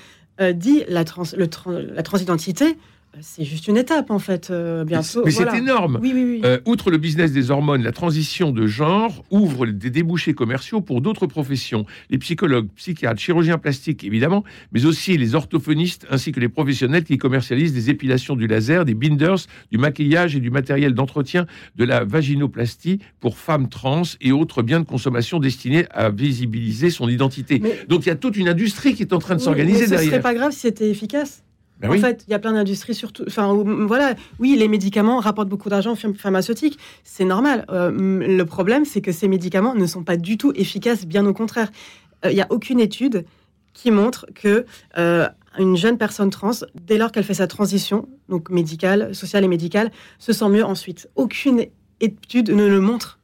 dit 0.53 0.83
la 0.87 1.03
transidentité, 1.03 2.65
euh, 2.65 2.75
c'est 3.21 3.43
juste 3.45 3.67
une 3.67 3.77
étape 3.77 4.11
en 4.11 4.19
fait. 4.19 4.49
euh, 4.49 4.83
bientôt. 4.85 5.23
Mais 5.25 5.31
voilà. 5.31 5.51
c'est 5.51 5.57
énorme. 5.57 5.99
Oui, 6.01 6.11
oui, 6.13 6.23
oui. 6.23 6.41
Euh, 6.45 6.59
outre 6.65 6.91
le 6.91 6.97
business 6.97 7.31
des 7.31 7.51
hormones, 7.51 7.83
la 7.83 7.91
transition 7.91 8.51
de 8.51 8.67
genre 8.67 9.23
ouvre 9.31 9.65
des 9.65 9.89
débouchés 9.89 10.33
commerciaux 10.33 10.81
pour 10.81 11.01
d'autres 11.01 11.27
professions. 11.27 11.85
Les 12.09 12.17
psychologues, 12.17 12.67
psychiatres, 12.75 13.19
chirurgiens 13.21 13.57
plastiques, 13.57 14.03
évidemment, 14.03 14.43
mais 14.71 14.85
aussi 14.85 15.17
les 15.17 15.35
orthophonistes 15.35 16.05
ainsi 16.09 16.31
que 16.31 16.39
les 16.39 16.49
professionnels 16.49 17.03
qui 17.03 17.17
commercialisent 17.17 17.73
des 17.73 17.89
épilations 17.89 18.35
du 18.35 18.47
laser, 18.47 18.85
des 18.85 18.93
binders, 18.93 19.37
du 19.71 19.77
maquillage 19.77 20.35
et 20.35 20.39
du 20.39 20.49
matériel 20.51 20.93
d'entretien 20.93 21.45
de 21.75 21.83
la 21.83 22.03
vaginoplastie 22.03 22.99
pour 23.19 23.37
femmes 23.37 23.69
trans 23.69 24.03
et 24.21 24.31
autres 24.31 24.61
biens 24.61 24.79
de 24.79 24.85
consommation 24.85 25.39
destinés 25.39 25.85
à 25.91 26.09
visibiliser 26.09 26.89
son 26.89 27.07
identité. 27.09 27.59
Mais- 27.61 27.79
Donc 27.87 28.05
il 28.05 28.09
y 28.09 28.11
a 28.11 28.15
toute 28.15 28.37
une 28.37 28.49
industrie 28.49 28.93
qui 28.93 29.03
est 29.03 29.13
en 29.13 29.19
train 29.19 29.35
de 29.35 29.39
Oui, 29.39 29.45
s'organiser 29.45 29.79
mais 29.81 29.85
Ce 29.85 29.89
derrière. 29.91 30.09
serait 30.11 30.21
pas 30.21 30.33
grave 30.33 30.51
si 30.51 30.59
c'était 30.59 30.89
efficace. 30.89 31.43
Ben 31.79 31.89
en 31.89 31.91
oui. 31.93 31.99
fait, 31.99 32.23
il 32.27 32.31
y 32.31 32.33
a 32.33 32.39
plein 32.39 32.53
d'industries 32.53 32.95
surtout. 32.95 33.23
Enfin, 33.27 33.53
voilà. 33.85 34.15
Oui, 34.39 34.55
les 34.57 34.67
médicaments 34.67 35.19
rapportent 35.19 35.49
beaucoup 35.49 35.69
d'argent 35.69 35.91
aux 35.91 35.95
firmes 35.95 36.15
pharmaceutiques. 36.15 36.79
C'est 37.03 37.25
normal. 37.25 37.65
Euh, 37.69 37.91
le 37.91 38.45
problème, 38.45 38.83
c'est 38.85 39.01
que 39.01 39.11
ces 39.11 39.27
médicaments 39.27 39.75
ne 39.75 39.85
sont 39.85 40.03
pas 40.03 40.17
du 40.17 40.37
tout 40.37 40.51
efficaces. 40.55 41.05
Bien 41.05 41.25
au 41.25 41.33
contraire. 41.33 41.69
Euh, 42.25 42.31
Il 42.31 42.35
n'y 42.35 42.41
a 42.41 42.47
aucune 42.49 42.79
étude 42.79 43.25
qui 43.73 43.91
montre 43.91 44.25
que 44.33 44.65
euh, 44.97 45.27
une 45.59 45.77
jeune 45.77 45.97
personne 45.99 46.31
trans, 46.31 46.51
dès 46.73 46.97
lors 46.97 47.11
qu'elle 47.11 47.23
fait 47.23 47.35
sa 47.35 47.47
transition, 47.47 48.07
donc 48.27 48.49
médicale, 48.49 49.13
sociale 49.13 49.43
et 49.43 49.47
médicale, 49.47 49.91
se 50.17 50.33
sent 50.33 50.49
mieux 50.49 50.65
ensuite. 50.65 51.09
Aucune 51.15 51.65
étude 51.99 52.49
ne 52.49 52.67
le 52.67 52.79
montre. 52.79 53.19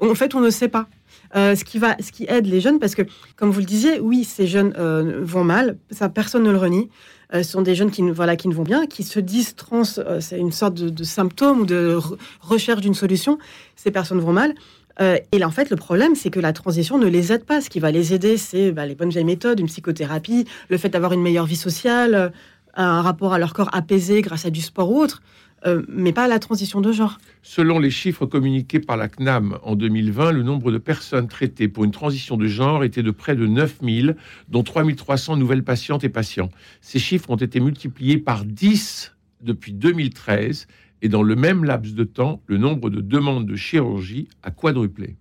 En 0.00 0.14
fait, 0.16 0.34
on 0.34 0.40
ne 0.40 0.50
sait 0.50 0.68
pas. 0.68 0.88
Euh, 1.36 1.56
ce 1.56 1.64
qui 1.64 1.78
va, 1.78 1.96
ce 2.00 2.12
qui 2.12 2.26
aide 2.28 2.46
les 2.46 2.60
jeunes, 2.60 2.78
parce 2.78 2.94
que, 2.94 3.02
comme 3.36 3.50
vous 3.50 3.60
le 3.60 3.66
disiez, 3.66 4.00
oui, 4.00 4.24
ces 4.24 4.46
jeunes 4.46 4.74
euh, 4.78 5.20
vont 5.22 5.44
mal, 5.44 5.76
ça 5.90 6.08
personne 6.08 6.44
ne 6.44 6.50
le 6.50 6.58
renie. 6.58 6.88
Euh, 7.34 7.42
ce 7.42 7.50
sont 7.50 7.62
des 7.62 7.74
jeunes 7.74 7.90
qui, 7.90 8.02
voilà, 8.02 8.36
qui 8.36 8.48
ne 8.48 8.54
vont 8.54 8.62
bien, 8.62 8.86
qui 8.86 9.02
se 9.02 9.18
disent 9.18 9.54
trans, 9.54 9.82
c'est 9.84 10.38
une 10.38 10.52
sorte 10.52 10.74
de, 10.74 11.04
symptôme 11.04 11.62
ou 11.62 11.66
de 11.66 11.96
re- 11.96 12.16
recherche 12.40 12.80
d'une 12.80 12.94
solution. 12.94 13.38
Ces 13.74 13.90
personnes 13.90 14.20
vont 14.20 14.32
mal. 14.32 14.54
Et 15.00 15.38
là, 15.38 15.48
en 15.48 15.50
fait, 15.50 15.70
le 15.70 15.76
problème, 15.76 16.14
c'est 16.14 16.30
que 16.30 16.38
la 16.38 16.52
transition 16.52 16.98
ne 16.98 17.08
les 17.08 17.32
aide 17.32 17.44
pas. 17.44 17.60
Ce 17.60 17.68
qui 17.68 17.80
va 17.80 17.90
les 17.90 18.14
aider, 18.14 18.36
c'est 18.36 18.70
bah, 18.70 18.86
les 18.86 18.94
bonnes 18.94 19.08
vieilles 19.08 19.24
méthodes, 19.24 19.58
une 19.58 19.66
psychothérapie, 19.66 20.44
le 20.68 20.78
fait 20.78 20.88
d'avoir 20.88 21.12
une 21.12 21.20
meilleure 21.20 21.46
vie 21.46 21.56
sociale, 21.56 22.32
un 22.76 23.02
rapport 23.02 23.32
à 23.32 23.40
leur 23.40 23.54
corps 23.54 23.70
apaisé 23.72 24.22
grâce 24.22 24.46
à 24.46 24.50
du 24.50 24.60
sport 24.60 24.90
ou 24.90 25.00
autre, 25.00 25.20
euh, 25.66 25.82
mais 25.88 26.12
pas 26.12 26.28
la 26.28 26.38
transition 26.38 26.80
de 26.80 26.92
genre. 26.92 27.18
Selon 27.42 27.78
les 27.78 27.90
chiffres 27.90 28.26
communiqués 28.26 28.80
par 28.80 28.96
la 28.96 29.08
CNAM 29.08 29.58
en 29.62 29.76
2020, 29.76 30.32
le 30.32 30.42
nombre 30.42 30.70
de 30.70 30.78
personnes 30.78 31.26
traitées 31.26 31.68
pour 31.68 31.84
une 31.84 31.90
transition 31.90 32.36
de 32.36 32.46
genre 32.46 32.84
était 32.84 33.02
de 33.02 33.10
près 33.10 33.34
de 33.34 33.46
9000, 33.46 34.16
dont 34.48 34.62
3300 34.62 35.36
nouvelles 35.36 35.64
patientes 35.64 36.04
et 36.04 36.10
patients. 36.10 36.50
Ces 36.80 36.98
chiffres 36.98 37.30
ont 37.30 37.36
été 37.36 37.60
multipliés 37.60 38.18
par 38.18 38.44
10 38.44 39.14
depuis 39.40 39.72
2013 39.72 40.66
et 41.02 41.08
dans 41.08 41.22
le 41.22 41.36
même 41.36 41.64
laps 41.64 41.94
de 41.94 42.04
temps, 42.04 42.42
le 42.46 42.58
nombre 42.58 42.90
de 42.90 43.00
demandes 43.00 43.46
de 43.46 43.56
chirurgie 43.56 44.28
a 44.42 44.50
quadruplé. 44.50 45.16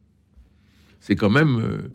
C'est 1.00 1.16
quand 1.16 1.30
même 1.30 1.60
euh, 1.60 1.90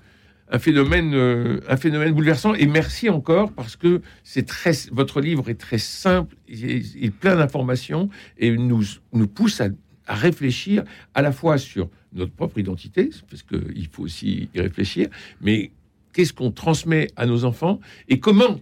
un 0.51 0.59
phénomène, 0.59 1.15
euh, 1.15 1.61
un 1.69 1.77
phénomène 1.77 2.13
bouleversant. 2.13 2.55
Et 2.55 2.67
merci 2.67 3.09
encore 3.09 3.53
parce 3.53 3.77
que 3.77 4.01
c'est 4.25 4.47
très, 4.47 4.73
votre 4.93 5.21
livre 5.21 5.49
est 5.49 5.61
très 5.61 5.79
simple, 5.79 6.37
il 6.49 7.05
est, 7.05 7.11
plein 7.11 7.37
d'informations 7.37 8.09
et 8.39 8.57
nous, 8.57 8.85
nous 9.13 9.29
pousse 9.29 9.61
à, 9.61 9.69
à 10.07 10.15
réfléchir 10.15 10.85
à 11.15 11.23
la 11.23 11.33
fois 11.33 11.59
sur 11.59 11.89
notre 12.13 12.33
propre 12.33 12.59
identité, 12.59 13.11
parce 13.29 13.43
qu'il 13.43 13.87
faut 13.91 14.05
aussi 14.05 14.49
y 14.55 14.61
réfléchir, 14.61 15.09
mais 15.41 15.71
qu'est-ce 16.13 16.33
qu'on 16.33 16.51
transmet 16.51 17.09
à 17.17 17.27
nos 17.27 17.45
enfants 17.45 17.81
et 18.09 18.19
comment 18.19 18.61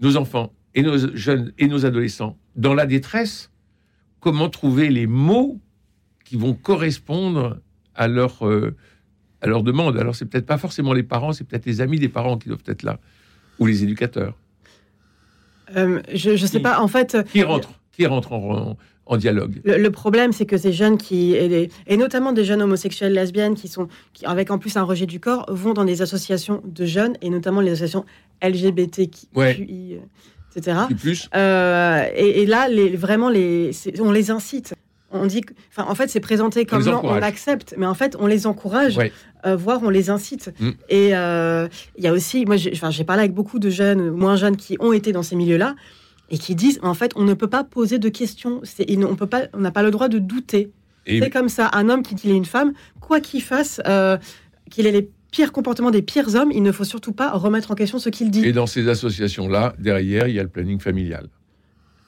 nos 0.00 0.16
enfants 0.16 0.52
et 0.74 0.82
nos 0.82 1.14
jeunes 1.16 1.52
et 1.58 1.66
nos 1.66 1.86
adolescents, 1.86 2.36
dans 2.56 2.74
la 2.74 2.86
détresse, 2.86 3.50
comment 4.20 4.48
trouver 4.48 4.90
les 4.90 5.06
mots 5.06 5.60
qui 6.24 6.36
vont 6.36 6.54
correspondre 6.54 7.58
à 7.94 8.08
leur, 8.08 8.46
euh, 8.46 8.74
à 9.44 9.46
leur 9.46 9.62
demande. 9.62 9.96
Alors, 9.98 10.14
c'est 10.16 10.24
peut-être 10.24 10.46
pas 10.46 10.58
forcément 10.58 10.92
les 10.94 11.02
parents, 11.02 11.32
c'est 11.32 11.44
peut-être 11.44 11.66
les 11.66 11.80
amis 11.80 11.98
des 11.98 12.08
parents 12.08 12.38
qui 12.38 12.48
doivent 12.48 12.62
être 12.66 12.82
là, 12.82 12.98
ou 13.58 13.66
les 13.66 13.82
éducateurs. 13.84 14.34
Euh, 15.76 16.00
je 16.12 16.30
ne 16.30 16.36
sais 16.36 16.60
pas, 16.60 16.80
en 16.80 16.88
fait. 16.88 17.16
Qui 17.32 17.42
rentrent, 17.42 17.72
qui 17.92 18.06
rentrent 18.06 18.32
en, 19.06 19.16
dialogue 19.18 19.60
Le, 19.64 19.76
le 19.76 19.90
problème, 19.90 20.32
c'est 20.32 20.46
que 20.46 20.56
ces 20.56 20.72
jeunes 20.72 20.96
qui, 20.96 21.32
et, 21.34 21.48
les- 21.48 21.70
et 21.86 21.96
notamment 21.98 22.32
des 22.32 22.44
jeunes 22.44 22.62
homosexuels, 22.62 23.12
lesbiennes, 23.12 23.54
qui 23.54 23.68
sont, 23.68 23.88
qui, 24.14 24.24
avec 24.24 24.50
en 24.50 24.58
plus 24.58 24.76
un 24.78 24.82
rejet 24.82 25.06
du 25.06 25.20
corps, 25.20 25.44
vont 25.48 25.74
dans 25.74 25.84
des 25.84 26.00
associations 26.02 26.62
de 26.64 26.84
jeunes, 26.86 27.14
et 27.20 27.28
notamment 27.30 27.60
les 27.60 27.70
associations 27.72 28.04
LGBTQI, 28.42 29.28
Ouais. 29.34 29.56
euh, 29.70 29.98
etc. 30.56 30.78
Plus, 30.86 30.96
plus. 30.96 31.28
Euh, 31.34 32.04
et, 32.16 32.42
et 32.42 32.46
là, 32.46 32.68
les, 32.68 32.96
vraiment, 32.96 33.28
les, 33.28 33.70
on 34.00 34.10
les 34.10 34.30
incite. 34.30 34.74
On 35.16 35.26
dit, 35.26 35.42
que- 35.42 35.54
enfin, 35.70 35.88
en 35.88 35.94
fait, 35.94 36.08
c'est 36.08 36.20
présenté 36.20 36.64
comme 36.66 36.82
non, 36.84 37.00
on 37.04 37.14
l'accepte, 37.14 37.74
mais 37.78 37.86
en 37.86 37.94
fait, 37.94 38.16
on 38.18 38.26
les 38.26 38.46
encourage, 38.46 38.96
Ouais. 38.96 39.12
euh, 39.46 39.54
voire 39.56 39.80
on 39.82 39.88
les 39.90 40.10
incite. 40.10 40.52
Mm. 40.58 40.70
Et 40.88 41.16
euh, 41.16 41.68
il 41.96 42.02
y 42.04 42.08
a 42.08 42.12
aussi, 42.12 42.44
moi, 42.44 42.56
j'ai 42.56 43.04
parlé 43.04 43.20
avec 43.22 43.32
beaucoup 43.32 43.58
de 43.58 43.70
jeunes, 43.70 44.10
moins 44.10 44.36
jeunes, 44.36 44.56
qui 44.56 44.76
ont 44.80 44.92
été 44.92 45.12
dans 45.12 45.22
ces 45.22 45.36
milieux-là 45.36 45.76
et 46.30 46.38
qui 46.38 46.54
disent, 46.54 46.80
en 46.82 46.94
fait, 46.94 47.12
on 47.16 47.22
ne 47.22 47.34
peut 47.34 47.46
pas 47.48 47.62
poser 47.64 47.98
de 47.98 48.08
questions. 48.08 48.60
On 49.08 49.14
peut 49.16 49.26
pas, 49.26 49.42
on 49.52 49.60
n'a 49.60 49.70
pas 49.70 49.82
le 49.82 49.90
droit 49.90 50.08
de 50.08 50.18
douter. 50.18 50.72
C'est 51.06 51.30
comme 51.30 51.48
ça. 51.48 51.70
Un 51.74 51.88
homme 51.90 52.02
qui 52.02 52.14
dit 52.14 52.22
qu'il 52.22 52.30
est 52.32 52.36
une 52.36 52.44
femme, 52.44 52.72
quoi 53.00 53.20
qu'il 53.20 53.42
fasse, 53.42 53.80
euh, 53.86 54.16
qu'il 54.70 54.86
ait 54.86 54.90
les 54.92 55.10
pires 55.30 55.52
comportements 55.52 55.90
des 55.90 56.00
pires 56.02 56.34
hommes, 56.34 56.50
il 56.52 56.62
ne 56.62 56.72
faut 56.72 56.84
surtout 56.84 57.12
pas 57.12 57.30
remettre 57.32 57.70
en 57.70 57.74
question 57.74 57.98
ce 57.98 58.08
qu'il 58.08 58.30
dit. 58.30 58.44
Et 58.46 58.52
dans 58.52 58.66
ces 58.66 58.88
associations-là, 58.88 59.74
derrière, 59.78 60.28
il 60.28 60.34
y 60.34 60.40
a 60.40 60.42
le 60.42 60.48
planning 60.48 60.80
familial. 60.80 61.26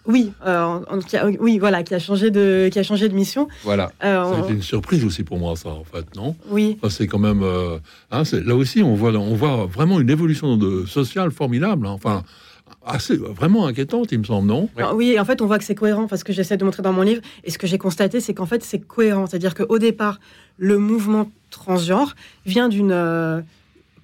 Oui, 0.06 0.32
euh, 0.46 0.62
en- 0.62 0.82
en- 0.88 0.98
qui 1.00 1.16
a- 1.16 1.26
oui, 1.26 1.58
voilà, 1.58 1.82
qui 1.82 1.94
a 1.94 1.98
changé 1.98 2.30
de, 2.30 2.68
qui 2.72 2.78
a 2.78 2.82
changé 2.82 3.08
de 3.08 3.14
mission. 3.14 3.48
Voilà. 3.64 3.92
Euh, 4.04 4.22
Ça 4.24 4.30
a 4.30 4.40
on- 4.40 4.44
été 4.44 4.52
une 4.54 4.62
surprise 4.62 5.04
aussi 5.04 5.22
pour 5.24 5.38
moi, 5.38 5.56
ça, 5.56 5.70
en 5.70 5.84
fait, 5.84 6.06
non? 6.16 6.36
Oui, 6.50 6.76
Enfin, 6.80 6.90
C'est 6.90 7.06
quand 7.06 7.18
même. 7.18 7.42
euh, 7.42 7.78
hein, 8.10 8.24
c'est- 8.24 8.42
là 8.44 8.54
aussi, 8.54 8.82
on 8.82 8.94
voit, 8.94 9.12
on 9.12 9.34
voit 9.34 9.66
vraiment 9.66 10.00
une 10.00 10.10
évolution 10.10 10.56
de, 10.56 10.86
sociale 10.86 11.30
formidable. 11.30 11.86
hein. 11.86 11.90
Enfin, 11.92 12.22
assez, 12.84 13.16
vraiment 13.16 13.66
inquiétante, 13.66 14.12
il 14.12 14.18
me 14.20 14.24
semble, 14.24 14.46
non? 14.48 14.68
Oui, 14.94 15.10
et 15.10 15.20
en 15.20 15.24
fait, 15.24 15.40
on 15.42 15.46
voit 15.46 15.58
que 15.58 15.64
c'est 15.64 15.74
cohérent 15.74 16.06
parce 16.06 16.22
que 16.24 16.32
j'essaie 16.32 16.56
de 16.56 16.64
montrer 16.64 16.82
dans 16.82 16.92
mon 16.92 17.02
livre. 17.02 17.20
Et 17.44 17.50
ce 17.50 17.58
que 17.58 17.66
j'ai 17.66 17.78
constaté, 17.78 18.20
c'est 18.20 18.34
qu'en 18.34 18.46
fait, 18.46 18.62
c'est 18.64 18.78
cohérent. 18.80 19.26
C'est-à-dire 19.26 19.54
qu'au 19.54 19.78
départ, 19.78 20.20
le 20.58 20.78
mouvement 20.78 21.28
transgenre 21.50 22.14
vient 22.44 22.68
d'une 22.68 22.92
euh, 22.92 23.40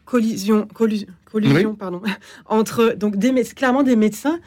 collision, 0.05 0.67
collu- 0.75 1.07
collusion, 1.31 1.75
pardon, 1.75 2.03
entre 2.47 2.95
donc 2.97 3.17
des 3.17 3.33
clairement 3.55 3.83
des 3.83 3.97
médecins. 3.97 4.38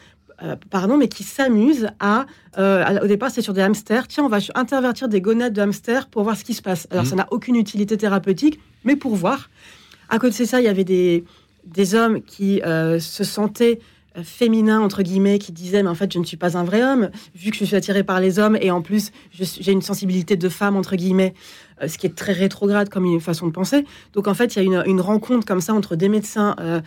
Euh, 0.44 0.56
pardon, 0.70 0.98
mais 0.98 1.08
qui 1.08 1.24
s'amusent 1.24 1.88
à, 2.00 2.26
euh, 2.58 2.84
à- 2.86 3.04
Au 3.04 3.08
départ, 3.08 3.32
c'est 3.32 3.42
sur 3.42 3.54
des 3.54 3.62
hamsters. 3.62 4.08
Tiens, 4.08 4.24
on 4.26 4.30
va 4.30 4.40
intervertir 4.56 5.08
des 5.08 5.22
gonades 5.22 5.54
de 5.54 5.62
hamsters 5.62 6.08
pour 6.08 6.24
voir 6.24 6.36
ce 6.38 6.44
qui 6.44 6.54
se 6.54 6.62
passe. 6.62 6.88
Alors, 6.92 7.04
Mhm. 7.04 7.10
ça 7.12 7.16
n'a 7.16 7.28
aucune 7.32 7.56
utilité 7.56 7.98
thérapeutique, 7.98 8.60
mais 8.84 8.96
pour 8.96 9.16
voir. 9.16 9.50
À 10.10 10.20
côté 10.20 10.44
de 10.44 10.48
ça, 10.48 10.60
il 10.62 10.66
y 10.66 10.68
avait 10.70 10.84
des, 10.84 11.24
des 11.66 11.96
hommes 11.96 12.22
qui 12.22 12.62
euh, 12.64 13.00
se 13.00 13.24
sentaient 13.24 13.80
euh, 14.18 14.24
féminins, 14.24 14.82
entre 14.82 15.04
guillemets, 15.04 15.40
qui 15.40 15.52
disaient, 15.52 15.84
mais 15.84 15.90
en 15.90 15.96
fait, 15.96 16.12
je 16.12 16.20
ne 16.20 16.24
suis 16.24 16.38
pas 16.38 16.58
un 16.58 16.64
vrai 16.64 16.84
homme, 16.84 17.10
vu 17.36 17.52
que 17.52 17.58
je 17.58 17.66
suis 17.66 17.76
attiré 17.76 18.04
par 18.04 18.20
les 18.20 18.40
hommes, 18.40 18.58
et 18.60 18.72
en 18.72 18.82
plus, 18.82 19.12
j'ai 19.32 19.72
une 19.72 19.82
sensibilité 19.82 20.36
de 20.36 20.50
femme, 20.50 20.76
entre 20.76 20.96
guillemets, 20.96 21.34
euh, 21.82 21.88
ce 21.88 21.98
qui 21.98 22.08
est 22.08 22.16
très 22.16 22.34
rétrograde 22.34 22.90
comme 22.90 23.06
une 23.06 23.22
façon 23.22 23.48
de 23.48 23.52
penser. 23.52 23.86
Donc, 24.14 24.28
en 24.28 24.34
fait, 24.34 24.56
il 24.56 24.60
y 24.60 24.62
a 24.62 24.64
une, 24.64 24.84
une 24.86 25.02
rencontre 25.02 25.46
comme 25.46 25.62
ça 25.62 25.74
entre 25.74 25.96
des 25.96 26.10
médecins, 26.10 26.56
euh, 26.60 26.82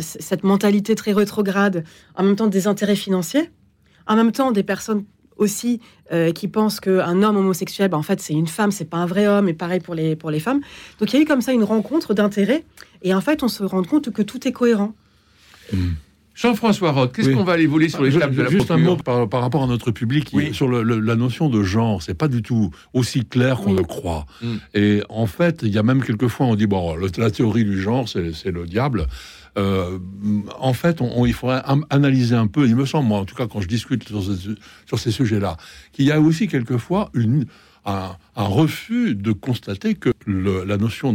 cette 0.00 0.44
mentalité 0.44 0.94
très 0.94 1.12
rétrograde, 1.12 1.84
en 2.14 2.22
même 2.22 2.36
temps 2.36 2.46
des 2.46 2.66
intérêts 2.66 2.96
financiers, 2.96 3.50
en 4.06 4.14
même 4.16 4.32
temps 4.32 4.52
des 4.52 4.62
personnes 4.62 5.04
aussi 5.36 5.80
qui 6.34 6.48
pensent 6.48 6.80
qu'un 6.80 7.22
homme 7.22 7.36
homosexuel, 7.36 7.88
ben, 7.88 7.96
en 7.96 8.02
fait, 8.02 8.20
c'est 8.20 8.34
une 8.34 8.46
femme, 8.46 8.72
c'est 8.72 8.84
pas 8.84 8.98
un 8.98 9.06
vrai 9.06 9.26
homme, 9.26 9.48
et 9.48 9.54
pareil 9.54 9.80
pour 9.80 9.94
les, 9.94 10.16
pour 10.16 10.30
les 10.30 10.40
femmes. 10.40 10.60
Donc, 10.98 11.12
il 11.12 11.16
y 11.16 11.18
a 11.20 11.22
eu 11.22 11.24
comme 11.24 11.40
ça 11.40 11.52
une 11.52 11.64
rencontre 11.64 12.12
d'intérêts, 12.14 12.64
et 13.02 13.14
en 13.14 13.20
fait, 13.20 13.42
on 13.42 13.48
se 13.48 13.62
rend 13.62 13.82
compte 13.82 14.10
que 14.10 14.22
tout 14.22 14.46
est 14.46 14.52
cohérent. 14.52 14.92
Jean-François 16.40 16.92
Roth, 16.92 17.12
qu'est-ce 17.14 17.28
Oui. 17.28 17.34
qu'on 17.34 17.44
va 17.44 17.52
aller 17.52 17.66
voler 17.66 17.90
sur 17.90 18.02
les 18.02 18.18
tables 18.18 18.34
de 18.34 18.42
la 18.42 18.48
Juste 18.50 18.70
un 18.70 18.76
procure 18.76 18.90
mot 18.90 18.96
par, 18.96 19.28
par 19.28 19.42
rapport 19.42 19.62
à 19.62 19.66
notre 19.66 19.90
public 19.90 20.30
Oui. 20.32 20.54
sur 20.54 20.68
le- 20.68 20.82
le- 20.82 20.98
la 20.98 21.14
notion 21.14 21.50
de 21.50 21.62
genre. 21.62 22.02
C'est 22.02 22.14
pas 22.14 22.28
du 22.28 22.40
tout 22.40 22.70
aussi 22.94 23.26
clair 23.26 23.58
qu'on 23.60 23.72
Oui. 23.72 23.76
le 23.76 23.82
croit. 23.84 24.24
Mm. 24.40 24.46
Et 24.74 25.02
en 25.10 25.26
fait, 25.26 25.60
il 25.62 25.68
y 25.68 25.76
a 25.76 25.82
même 25.82 26.02
quelquefois 26.02 26.46
on 26.46 26.54
dit 26.54 26.66
bon, 26.66 26.96
le- 26.96 27.10
la 27.18 27.30
théorie 27.30 27.64
du 27.64 27.78
genre, 27.80 28.08
c'est 28.08 28.32
c'est 28.32 28.52
le 28.52 28.64
diable. 28.66 29.06
Euh, 29.58 29.98
en 30.58 30.72
fait, 30.72 31.02
on, 31.02 31.10
on- 31.14 31.26
il 31.26 31.34
faudrait 31.34 31.60
analyser 31.90 32.36
un 32.36 32.46
peu. 32.46 32.66
Il 32.66 32.76
me 32.76 32.86
semble, 32.86 33.08
moi, 33.08 33.18
en 33.18 33.24
tout 33.26 33.34
cas, 33.34 33.46
quand 33.46 33.60
je 33.60 33.68
discute 33.68 34.06
sur, 34.08 34.22
ce- 34.22 34.54
sur 34.86 34.98
ces 34.98 35.10
sujets-là, 35.10 35.56
qu'il 35.92 36.06
y 36.06 36.12
a 36.12 36.20
aussi 36.20 36.48
quelquefois 36.48 37.10
une, 37.12 37.44
un, 37.86 38.16
un 38.36 38.44
refus 38.44 39.14
de 39.14 39.32
constater 39.32 39.94
que 39.94 40.10
le- 40.26 40.64
la 40.64 40.76
notion 40.76 41.12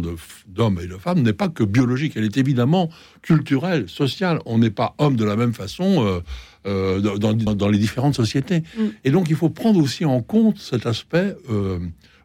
d'homme 0.47 0.79
et 0.81 0.87
de 0.87 0.95
femme 0.97 1.21
n'est 1.21 1.33
pas 1.33 1.47
que 1.49 1.63
biologique. 1.63 2.13
Elle 2.15 2.23
est 2.25 2.37
évidemment 2.37 2.89
culturelle, 3.21 3.87
sociale. 3.87 4.39
On 4.45 4.57
n'est 4.57 4.69
pas 4.71 4.95
homme 4.97 5.15
de 5.15 5.25
la 5.25 5.35
même 5.35 5.53
façon. 5.53 6.05
euh, 6.05 6.19
euh, 6.67 6.99
dans, 6.99 7.33
dans- 7.35 7.53
dans 7.53 7.69
les 7.69 7.77
différentes 7.77 8.15
sociétés. 8.15 8.63
Mm. 8.75 8.81
Et 9.03 9.11
donc, 9.11 9.29
il 9.29 9.35
faut 9.35 9.49
prendre 9.51 9.79
aussi 9.79 10.03
en 10.03 10.21
compte 10.23 10.57
cet 10.57 10.87
aspect 10.87 11.35
euh, 11.51 11.77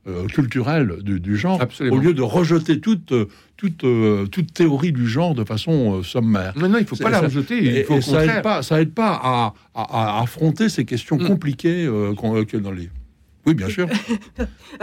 euh, 0.09 0.27
culturel 0.29 0.97
du, 1.03 1.21
du 1.21 1.37
genre, 1.37 1.61
Absolument. 1.61 1.97
au 1.97 1.99
lieu 2.01 2.15
de 2.15 2.23
rejeter 2.23 2.81
toute, 2.81 3.13
toute, 3.59 3.85
toute 4.31 4.53
théorie 4.55 4.93
du 4.93 5.07
genre 5.07 5.35
de 5.35 5.45
façon 5.45 5.99
euh, 5.99 6.03
sommaire. 6.03 6.55
Non, 6.57 6.71
non, 6.71 6.79
il 6.79 6.83
ne 6.85 6.87
faut 6.87 6.97
pas 6.97 7.11
la 7.11 7.19
ça- 7.21 7.25
rejeter. 7.27 7.59
Et, 7.63 7.79
Il 7.81 7.85
faut 7.85 7.97
et 7.97 8.01
ça 8.01 8.13
contraire. 8.17 8.37
aide 8.39 8.43
pas, 8.43 8.63
ça 8.63 8.81
aide 8.81 8.95
pas 8.95 9.13
à, 9.23 9.53
à- 9.75 10.17
à 10.19 10.23
affronter 10.23 10.71
ces 10.71 10.87
questions 10.87 11.19
Mm. 11.19 11.27
compliquées 11.27 11.85
euh, 11.85 12.15
qu'on- 12.15 12.43
que 12.47 12.57
dans 12.57 12.73
les. 12.73 12.89
Oui, 13.47 13.55
bien 13.55 13.69
sûr. 13.69 13.89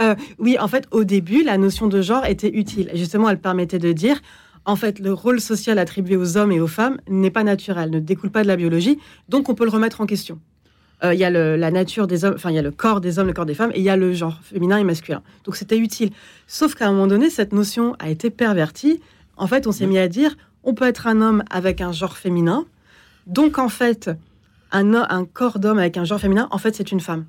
Euh, 0.00 0.14
oui, 0.38 0.56
en 0.60 0.68
fait, 0.68 0.86
au 0.92 1.02
début, 1.04 1.42
la 1.42 1.58
notion 1.58 1.88
de 1.88 2.00
genre 2.02 2.24
était 2.24 2.50
utile. 2.56 2.88
Justement, 2.94 3.28
elle 3.30 3.40
permettait 3.40 3.78
de 3.80 3.92
dire, 3.92 4.20
en 4.64 4.76
fait, 4.76 5.00
le 5.00 5.12
rôle 5.12 5.40
social 5.40 5.78
attribué 5.78 6.16
aux 6.16 6.36
hommes 6.36 6.52
et 6.52 6.60
aux 6.60 6.66
femmes 6.68 6.98
n'est 7.08 7.30
pas 7.32 7.42
naturel, 7.42 7.90
ne 7.90 7.98
découle 7.98 8.30
pas 8.30 8.42
de 8.42 8.48
la 8.48 8.54
biologie, 8.56 8.98
donc 9.28 9.48
on 9.48 9.54
peut 9.54 9.64
le 9.64 9.70
remettre 9.70 10.00
en 10.00 10.06
question. 10.06 10.38
Euh, 11.02 11.14
Il 11.14 11.18
y 11.20 11.24
a 11.24 11.30
le- 11.30 11.56
la 11.56 11.70
nature 11.72 12.06
des 12.06 12.24
hommes, 12.24 12.34
enfin, 12.36 12.50
il 12.50 12.54
y 12.54 12.58
a 12.58 12.62
le 12.62 12.70
corps 12.70 13.00
des 13.00 13.18
hommes, 13.18 13.26
le 13.28 13.32
corps 13.32 13.46
des 13.46 13.54
femmes, 13.54 13.70
et 13.74 13.78
il 13.78 13.84
y 13.84 13.88
a 13.90 13.96
le 13.96 14.12
genre 14.12 14.38
féminin 14.42 14.78
et 14.78 14.84
masculin. 14.84 15.22
Donc 15.44 15.56
c'était 15.56 15.78
utile. 15.78 16.10
Sauf 16.46 16.74
qu'à 16.74 16.86
un 16.88 16.92
moment 16.92 17.06
donné, 17.08 17.30
cette 17.30 17.52
notion 17.52 17.96
a 17.98 18.10
été 18.10 18.30
pervertie. 18.30 19.00
En 19.36 19.46
fait, 19.48 19.66
on 19.66 19.72
s'est 19.72 19.86
mis 19.86 19.98
à 19.98 20.06
dire, 20.08 20.36
on 20.64 20.74
peut 20.74 20.86
être 20.86 21.06
un 21.08 21.20
homme 21.22 21.42
avec 21.50 21.80
un 21.80 21.90
genre 21.92 22.16
féminin, 22.16 22.66
donc 23.26 23.58
en 23.58 23.68
fait, 23.68 24.10
un, 24.70 24.92
un 24.94 25.24
corps 25.24 25.58
d'homme 25.58 25.78
avec 25.78 25.96
un 25.96 26.04
genre 26.04 26.20
féminin, 26.20 26.46
en 26.50 26.58
fait, 26.58 26.74
c'est 26.76 26.92
une 26.92 27.00
femme. 27.00 27.24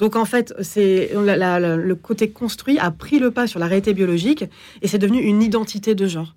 Donc 0.00 0.16
en 0.16 0.24
fait, 0.24 0.52
c'est 0.62 1.10
la- 1.14 1.36
la- 1.36 1.60
la- 1.60 1.76
le 1.76 1.94
côté 1.94 2.30
construit 2.30 2.78
a 2.78 2.90
pris 2.90 3.18
le 3.20 3.30
pas 3.30 3.46
sur 3.46 3.60
la 3.60 3.66
réalité 3.66 3.94
biologique 3.94 4.44
et 4.82 4.88
c'est 4.88 4.98
devenu 4.98 5.20
une 5.20 5.42
identité 5.42 5.94
de 5.94 6.06
genre. 6.08 6.34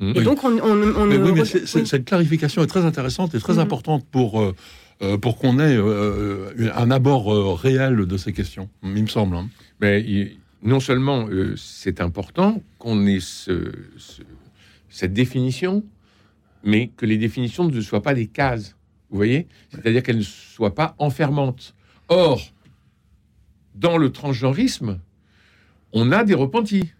Mmh. 0.00 0.08
Et 0.16 0.18
Oui. 0.18 0.24
donc 0.24 0.42
on, 0.44 0.50
on, 0.58 0.72
on 0.96 1.06
Mais 1.06 1.18
ne 1.18 1.24
oui, 1.24 1.32
mais 1.32 1.42
re- 1.42 1.78
oui. 1.78 1.86
cette 1.86 2.04
clarification 2.04 2.62
est 2.62 2.66
très 2.66 2.84
intéressante 2.84 3.34
et 3.34 3.38
très 3.38 3.54
Mhm. 3.54 3.58
importante 3.60 4.04
pour, 4.10 4.40
euh, 4.42 4.52
euh, 5.02 5.16
pour 5.16 5.38
qu'on 5.38 5.60
ait 5.60 5.76
euh, 5.76 6.50
un 6.74 6.90
abord 6.90 7.32
euh, 7.32 7.54
réel 7.54 8.04
de 8.04 8.16
ces 8.16 8.32
questions, 8.32 8.68
il 8.82 9.02
me 9.04 9.06
semble. 9.08 9.36
hein. 9.36 9.48
Mais 9.80 10.00
il- 10.02 10.36
non 10.64 10.80
seulement 10.80 11.28
euh, 11.28 11.54
c'est 11.56 12.00
important 12.00 12.60
qu'on 12.80 13.06
ait 13.06 13.20
ce- 13.20 13.70
ce- 13.96 14.22
cette 14.88 15.12
définition, 15.12 15.84
mais 16.64 16.90
que 16.96 17.06
les 17.06 17.16
définitions 17.18 17.64
ne 17.68 17.80
soient 17.80 18.02
pas 18.02 18.14
des 18.14 18.26
cases. 18.26 18.74
Vous 19.10 19.16
voyez? 19.18 19.46
C'est-à-dire 19.70 20.02
qu'elles 20.02 20.18
ne 20.18 20.22
soient 20.22 20.74
pas 20.74 20.96
enfermantes. 20.98 21.74
Or, 22.08 22.40
dans 23.74 23.96
le 23.98 24.10
transgenrisme, 24.10 24.98
on 25.92 26.12
a 26.12 26.24
des 26.24 26.34
repentis. 26.34 26.92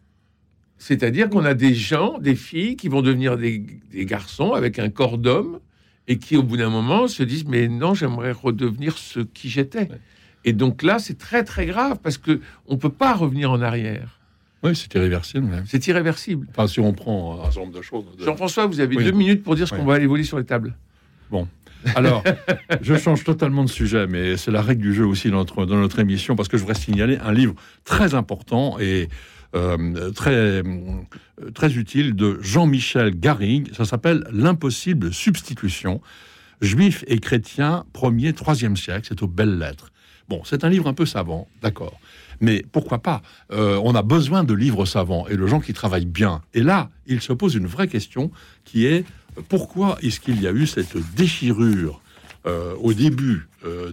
C'est-à-dire 0.78 1.30
qu'on 1.30 1.44
a 1.44 1.54
des 1.54 1.74
gens, 1.74 2.18
des 2.18 2.34
filles 2.34 2.76
qui 2.76 2.88
vont 2.88 3.00
devenir 3.02 3.36
des, 3.38 3.58
des 3.90 4.04
garçons 4.04 4.52
avec 4.52 4.78
un 4.78 4.90
corps 4.90 5.18
d'homme 5.18 5.60
et 6.08 6.18
qui, 6.18 6.36
au 6.36 6.42
bout 6.42 6.56
d'un 6.56 6.68
moment, 6.70 7.08
se 7.08 7.22
disent 7.22 7.46
Mais 7.46 7.68
non, 7.68 7.94
j'aimerais 7.94 8.32
redevenir 8.32 8.98
ce 8.98 9.20
qui 9.20 9.48
j'étais. 9.48 9.88
Et 10.44 10.52
donc 10.52 10.82
là, 10.82 10.98
c'est 10.98 11.16
très 11.16 11.42
très 11.44 11.64
grave 11.66 12.00
parce 12.02 12.18
que 12.18 12.40
on 12.66 12.76
peut 12.76 12.90
pas 12.90 13.14
revenir 13.14 13.50
en 13.50 13.62
arrière. 13.62 14.20
Oui, 14.62 14.74
c'est 14.74 14.92
irréversible. 14.94 15.46
mais- 15.50 15.62
C'est 15.66 15.86
irréversible. 15.86 16.46
Enfin, 16.50 16.66
si 16.66 16.80
on 16.80 16.92
prend 16.92 17.40
un 17.40 17.44
certain 17.44 17.60
nombre 17.60 17.76
de 17.78 17.82
choses. 17.82 18.04
de- 18.18 18.24
Jean-François, 18.24 18.66
vous 18.66 18.80
avez 18.80 18.96
Oui. 18.96 19.04
deux 19.04 19.12
minutes 19.12 19.42
pour 19.42 19.54
dire 19.54 19.68
ce 19.68 19.74
Oui. 19.74 19.80
qu'on 19.80 19.86
va 19.86 19.94
aller 19.94 20.06
voler 20.06 20.24
sur 20.24 20.38
les 20.38 20.44
tables. 20.44 20.74
Alors, 21.94 22.22
je 22.80 22.94
change 22.96 23.24
totalement 23.24 23.64
de 23.64 23.70
sujet, 23.70 24.06
mais 24.06 24.36
c'est 24.36 24.50
la 24.50 24.62
règle 24.62 24.82
du 24.82 24.94
jeu 24.94 25.06
aussi 25.06 25.30
dans 25.30 25.38
notre, 25.38 25.64
notre 25.66 25.98
émission, 25.98 26.36
parce 26.36 26.48
que 26.48 26.56
je 26.56 26.62
voudrais 26.62 26.78
signaler 26.78 27.18
un 27.18 27.32
livre 27.32 27.54
très 27.84 28.14
important 28.14 28.78
et 28.78 29.08
euh, 29.54 30.10
très, 30.10 30.62
très 31.54 31.74
utile 31.76 32.16
de 32.16 32.38
Jean-Michel 32.40 33.18
Garrigue. 33.18 33.72
Ça 33.74 33.84
s'appelle 33.84 34.24
L'impossible 34.32 35.12
substitution. 35.12 36.00
Juifs 36.60 37.04
et 37.08 37.18
chrétiens, 37.18 37.84
1er, 37.94 38.32
3e 38.32 38.76
siècle. 38.76 39.06
C'est 39.08 39.22
aux 39.22 39.28
belles 39.28 39.58
lettres. 39.58 39.92
Bon, 40.28 40.42
c'est 40.44 40.64
un 40.64 40.70
livre 40.70 40.88
un 40.88 40.94
peu 40.94 41.04
savant, 41.04 41.48
d'accord. 41.62 42.00
Mais 42.40 42.64
pourquoi 42.72 43.00
pas 43.00 43.22
Euh, 43.52 43.78
On 43.84 43.94
a 43.94 44.02
besoin 44.02 44.42
de 44.42 44.54
livres 44.54 44.86
savants 44.86 45.26
et 45.28 45.36
de 45.36 45.46
gens 45.46 45.60
qui 45.60 45.72
travaillent 45.72 46.06
bien. 46.06 46.42
Et 46.54 46.62
là, 46.62 46.90
il 47.06 47.20
se 47.20 47.32
pose 47.32 47.54
une 47.54 47.66
vraie 47.66 47.88
question 47.88 48.30
qui 48.64 48.86
est 48.86 49.04
pourquoi 49.48 49.98
est-ce 50.02 50.20
qu'il 50.20 50.40
y 50.40 50.46
a 50.46 50.52
eu 50.52 50.66
cette 50.66 50.96
déchirure 51.16 52.00
euh, 52.46 52.74
au 52.80 52.92
début, 52.92 53.48
euh, 53.64 53.90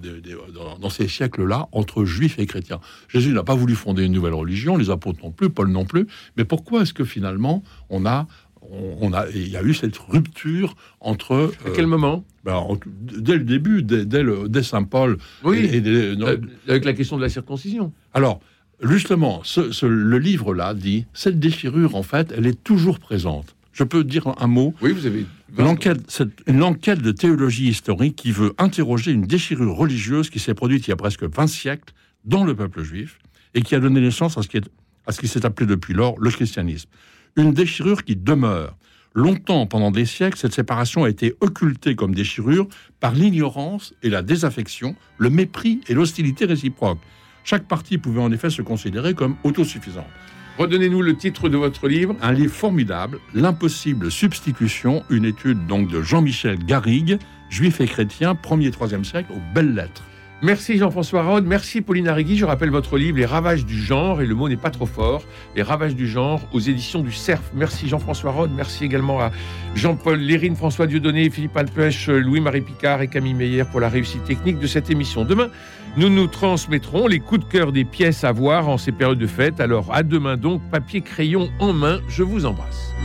dans, 0.53 0.77
dans 0.77 0.89
ces 0.89 1.07
siècles-là, 1.07 1.67
entre 1.71 2.03
juifs 2.05 2.37
et 2.39 2.45
chrétiens? 2.45 2.79
Jésus 3.07 3.31
n'a 3.33 3.43
pas 3.43 3.55
voulu 3.55 3.75
fonder 3.75 4.03
une 4.03 4.11
nouvelle 4.11 4.33
religion, 4.33 4.77
les 4.77 4.89
apôtres 4.89 5.19
non 5.23 5.31
plus, 5.31 5.49
Paul 5.49 5.69
non 5.69 5.85
plus. 5.85 6.07
Mais 6.37 6.43
pourquoi 6.45 6.81
est-ce 6.81 6.93
que 6.93 7.05
finalement, 7.05 7.63
on 7.89 8.05
a, 8.05 8.27
on, 8.61 8.97
on 9.01 9.13
a, 9.13 9.29
il 9.29 9.49
y 9.49 9.57
a 9.57 9.63
eu 9.63 9.73
cette 9.73 9.97
rupture 9.97 10.75
entre 10.99 11.51
À 11.65 11.69
euh, 11.69 11.73
quel 11.75 11.87
moment? 11.87 12.25
ben, 12.43 12.55
en- 12.55 12.77
dès 12.85 13.35
le 13.37 13.43
début, 13.43 13.83
dès, 13.83 14.05
dès 14.05 14.23
le- 14.23 14.49
dès 14.49 14.63
saint 14.63 14.83
Paul 14.83 15.17
Oui, 15.43 15.59
et, 15.59 15.75
et 15.77 15.81
des- 15.81 16.15
non, 16.15 16.27
avec 16.67 16.85
la 16.85 16.93
question 16.93 17.15
de 17.17 17.21
la 17.21 17.29
circoncision. 17.29 17.93
alors, 18.13 18.39
justement, 18.81 19.41
ce- 19.43 19.71
ce- 19.71 19.85
le 19.85 20.17
livre-là 20.17 20.73
dit 20.73 21.05
cette 21.13 21.39
déchirure, 21.39 21.95
en 21.95 22.01
fait, 22.03 22.33
elle 22.35 22.47
est 22.47 22.63
toujours 22.63 22.99
présente. 22.99 23.55
Je 23.73 23.83
peux 23.83 24.03
dire 24.03 24.33
un 24.39 24.47
mot 24.47 24.73
Oui, 24.81 24.91
vous 24.91 25.05
avez. 25.05 25.25
L'enquête, 25.57 25.99
c'est 26.07 26.27
une 26.47 26.63
enquête 26.63 27.01
de 27.01 27.11
théologie 27.11 27.67
historique 27.67 28.15
qui 28.15 28.31
veut 28.31 28.53
interroger 28.57 29.11
une 29.11 29.23
déchirure 29.23 29.75
religieuse 29.75 30.29
qui 30.29 30.39
s'est 30.39 30.53
produite 30.53 30.87
il 30.87 30.91
y 30.91 30.93
a 30.93 30.97
presque 30.97 31.23
20 31.23 31.47
siècles 31.47 31.93
dans 32.25 32.43
le 32.43 32.55
peuple 32.55 32.83
juif 32.83 33.19
et 33.53 33.61
qui 33.61 33.75
a 33.75 33.79
donné 33.79 34.01
naissance 34.01 34.37
à 34.37 34.43
ce 34.43 34.47
qui, 34.47 34.57
est, 34.57 34.69
à 35.05 35.11
ce 35.11 35.19
qui 35.19 35.27
s'est 35.27 35.45
appelé 35.45 35.67
depuis 35.67 35.93
lors 35.93 36.19
le 36.19 36.29
christianisme. 36.29 36.89
Une 37.35 37.53
déchirure 37.53 38.03
qui 38.03 38.15
demeure. 38.15 38.77
Longtemps, 39.13 39.67
pendant 39.67 39.91
des 39.91 40.05
siècles, 40.05 40.37
cette 40.37 40.53
séparation 40.53 41.03
a 41.03 41.09
été 41.09 41.35
occultée 41.41 41.95
comme 41.95 42.15
déchirure 42.15 42.67
par 43.01 43.13
l'ignorance 43.13 43.93
et 44.03 44.09
la 44.09 44.21
désaffection, 44.21 44.95
le 45.17 45.29
mépris 45.29 45.81
et 45.89 45.93
l'hostilité 45.93 46.45
réciproque. 46.45 46.99
Chaque 47.43 47.67
partie 47.67 47.97
pouvait 47.97 48.21
en 48.21 48.31
effet 48.31 48.49
se 48.49 48.61
considérer 48.61 49.13
comme 49.13 49.35
autosuffisante. 49.43 50.05
Redonnez-nous 50.61 51.01
le 51.01 51.15
titre 51.15 51.49
de 51.49 51.57
votre 51.57 51.87
livre. 51.87 52.15
Un 52.21 52.33
livre 52.33 52.53
formidable, 52.53 53.17
L'impossible 53.33 54.11
substitution, 54.11 55.03
une 55.09 55.25
étude 55.25 55.65
donc 55.65 55.89
de 55.89 56.03
Jean-Michel 56.03 56.63
Garrigue, 56.63 57.17
juif 57.49 57.81
et 57.81 57.87
chrétien, 57.87 58.35
1er 58.35 58.69
3e 58.69 59.03
siècle, 59.03 59.31
aux 59.31 59.55
belles 59.55 59.73
lettres. 59.73 60.03
Merci 60.43 60.79
Jean-François 60.79 61.21
Rode, 61.21 61.45
merci 61.45 61.81
Pauline 61.81 62.07
Arrigui. 62.07 62.35
Je 62.35 62.45
rappelle 62.45 62.71
votre 62.71 62.97
livre 62.97 63.15
Les 63.15 63.27
ravages 63.27 63.63
du 63.63 63.79
genre, 63.79 64.23
et 64.23 64.25
le 64.25 64.33
mot 64.33 64.49
n'est 64.49 64.57
pas 64.57 64.71
trop 64.71 64.87
fort, 64.87 65.21
Les 65.55 65.61
ravages 65.61 65.95
du 65.95 66.07
genre 66.07 66.41
aux 66.51 66.59
éditions 66.59 67.01
du 67.01 67.11
Cerf. 67.11 67.41
Merci 67.53 67.87
Jean-François 67.87 68.31
Rode, 68.31 68.49
merci 68.55 68.83
également 68.83 69.19
à 69.21 69.31
Jean-Paul 69.75 70.17
Lérine, 70.17 70.55
François 70.55 70.87
Dieudonné, 70.87 71.29
Philippe 71.29 71.55
Alpech, 71.55 72.07
Louis-Marie 72.07 72.61
Picard 72.61 73.03
et 73.03 73.07
Camille 73.07 73.35
Meyer 73.35 73.65
pour 73.65 73.79
la 73.79 73.89
réussite 73.89 74.23
technique 74.23 74.57
de 74.57 74.65
cette 74.65 74.89
émission. 74.89 75.25
Demain, 75.25 75.49
nous 75.95 76.09
nous 76.09 76.25
transmettrons 76.25 77.05
les 77.05 77.19
coups 77.19 77.45
de 77.45 77.51
cœur 77.51 77.71
des 77.71 77.85
pièces 77.85 78.23
à 78.23 78.31
voir 78.31 78.67
en 78.67 78.79
ces 78.79 78.91
périodes 78.91 79.19
de 79.19 79.27
fête. 79.27 79.59
Alors 79.59 79.93
à 79.93 80.01
demain 80.01 80.37
donc, 80.37 80.63
papier, 80.71 81.01
crayon 81.01 81.51
en 81.59 81.71
main, 81.71 81.99
je 82.07 82.23
vous 82.23 82.47
embrasse. 82.47 82.95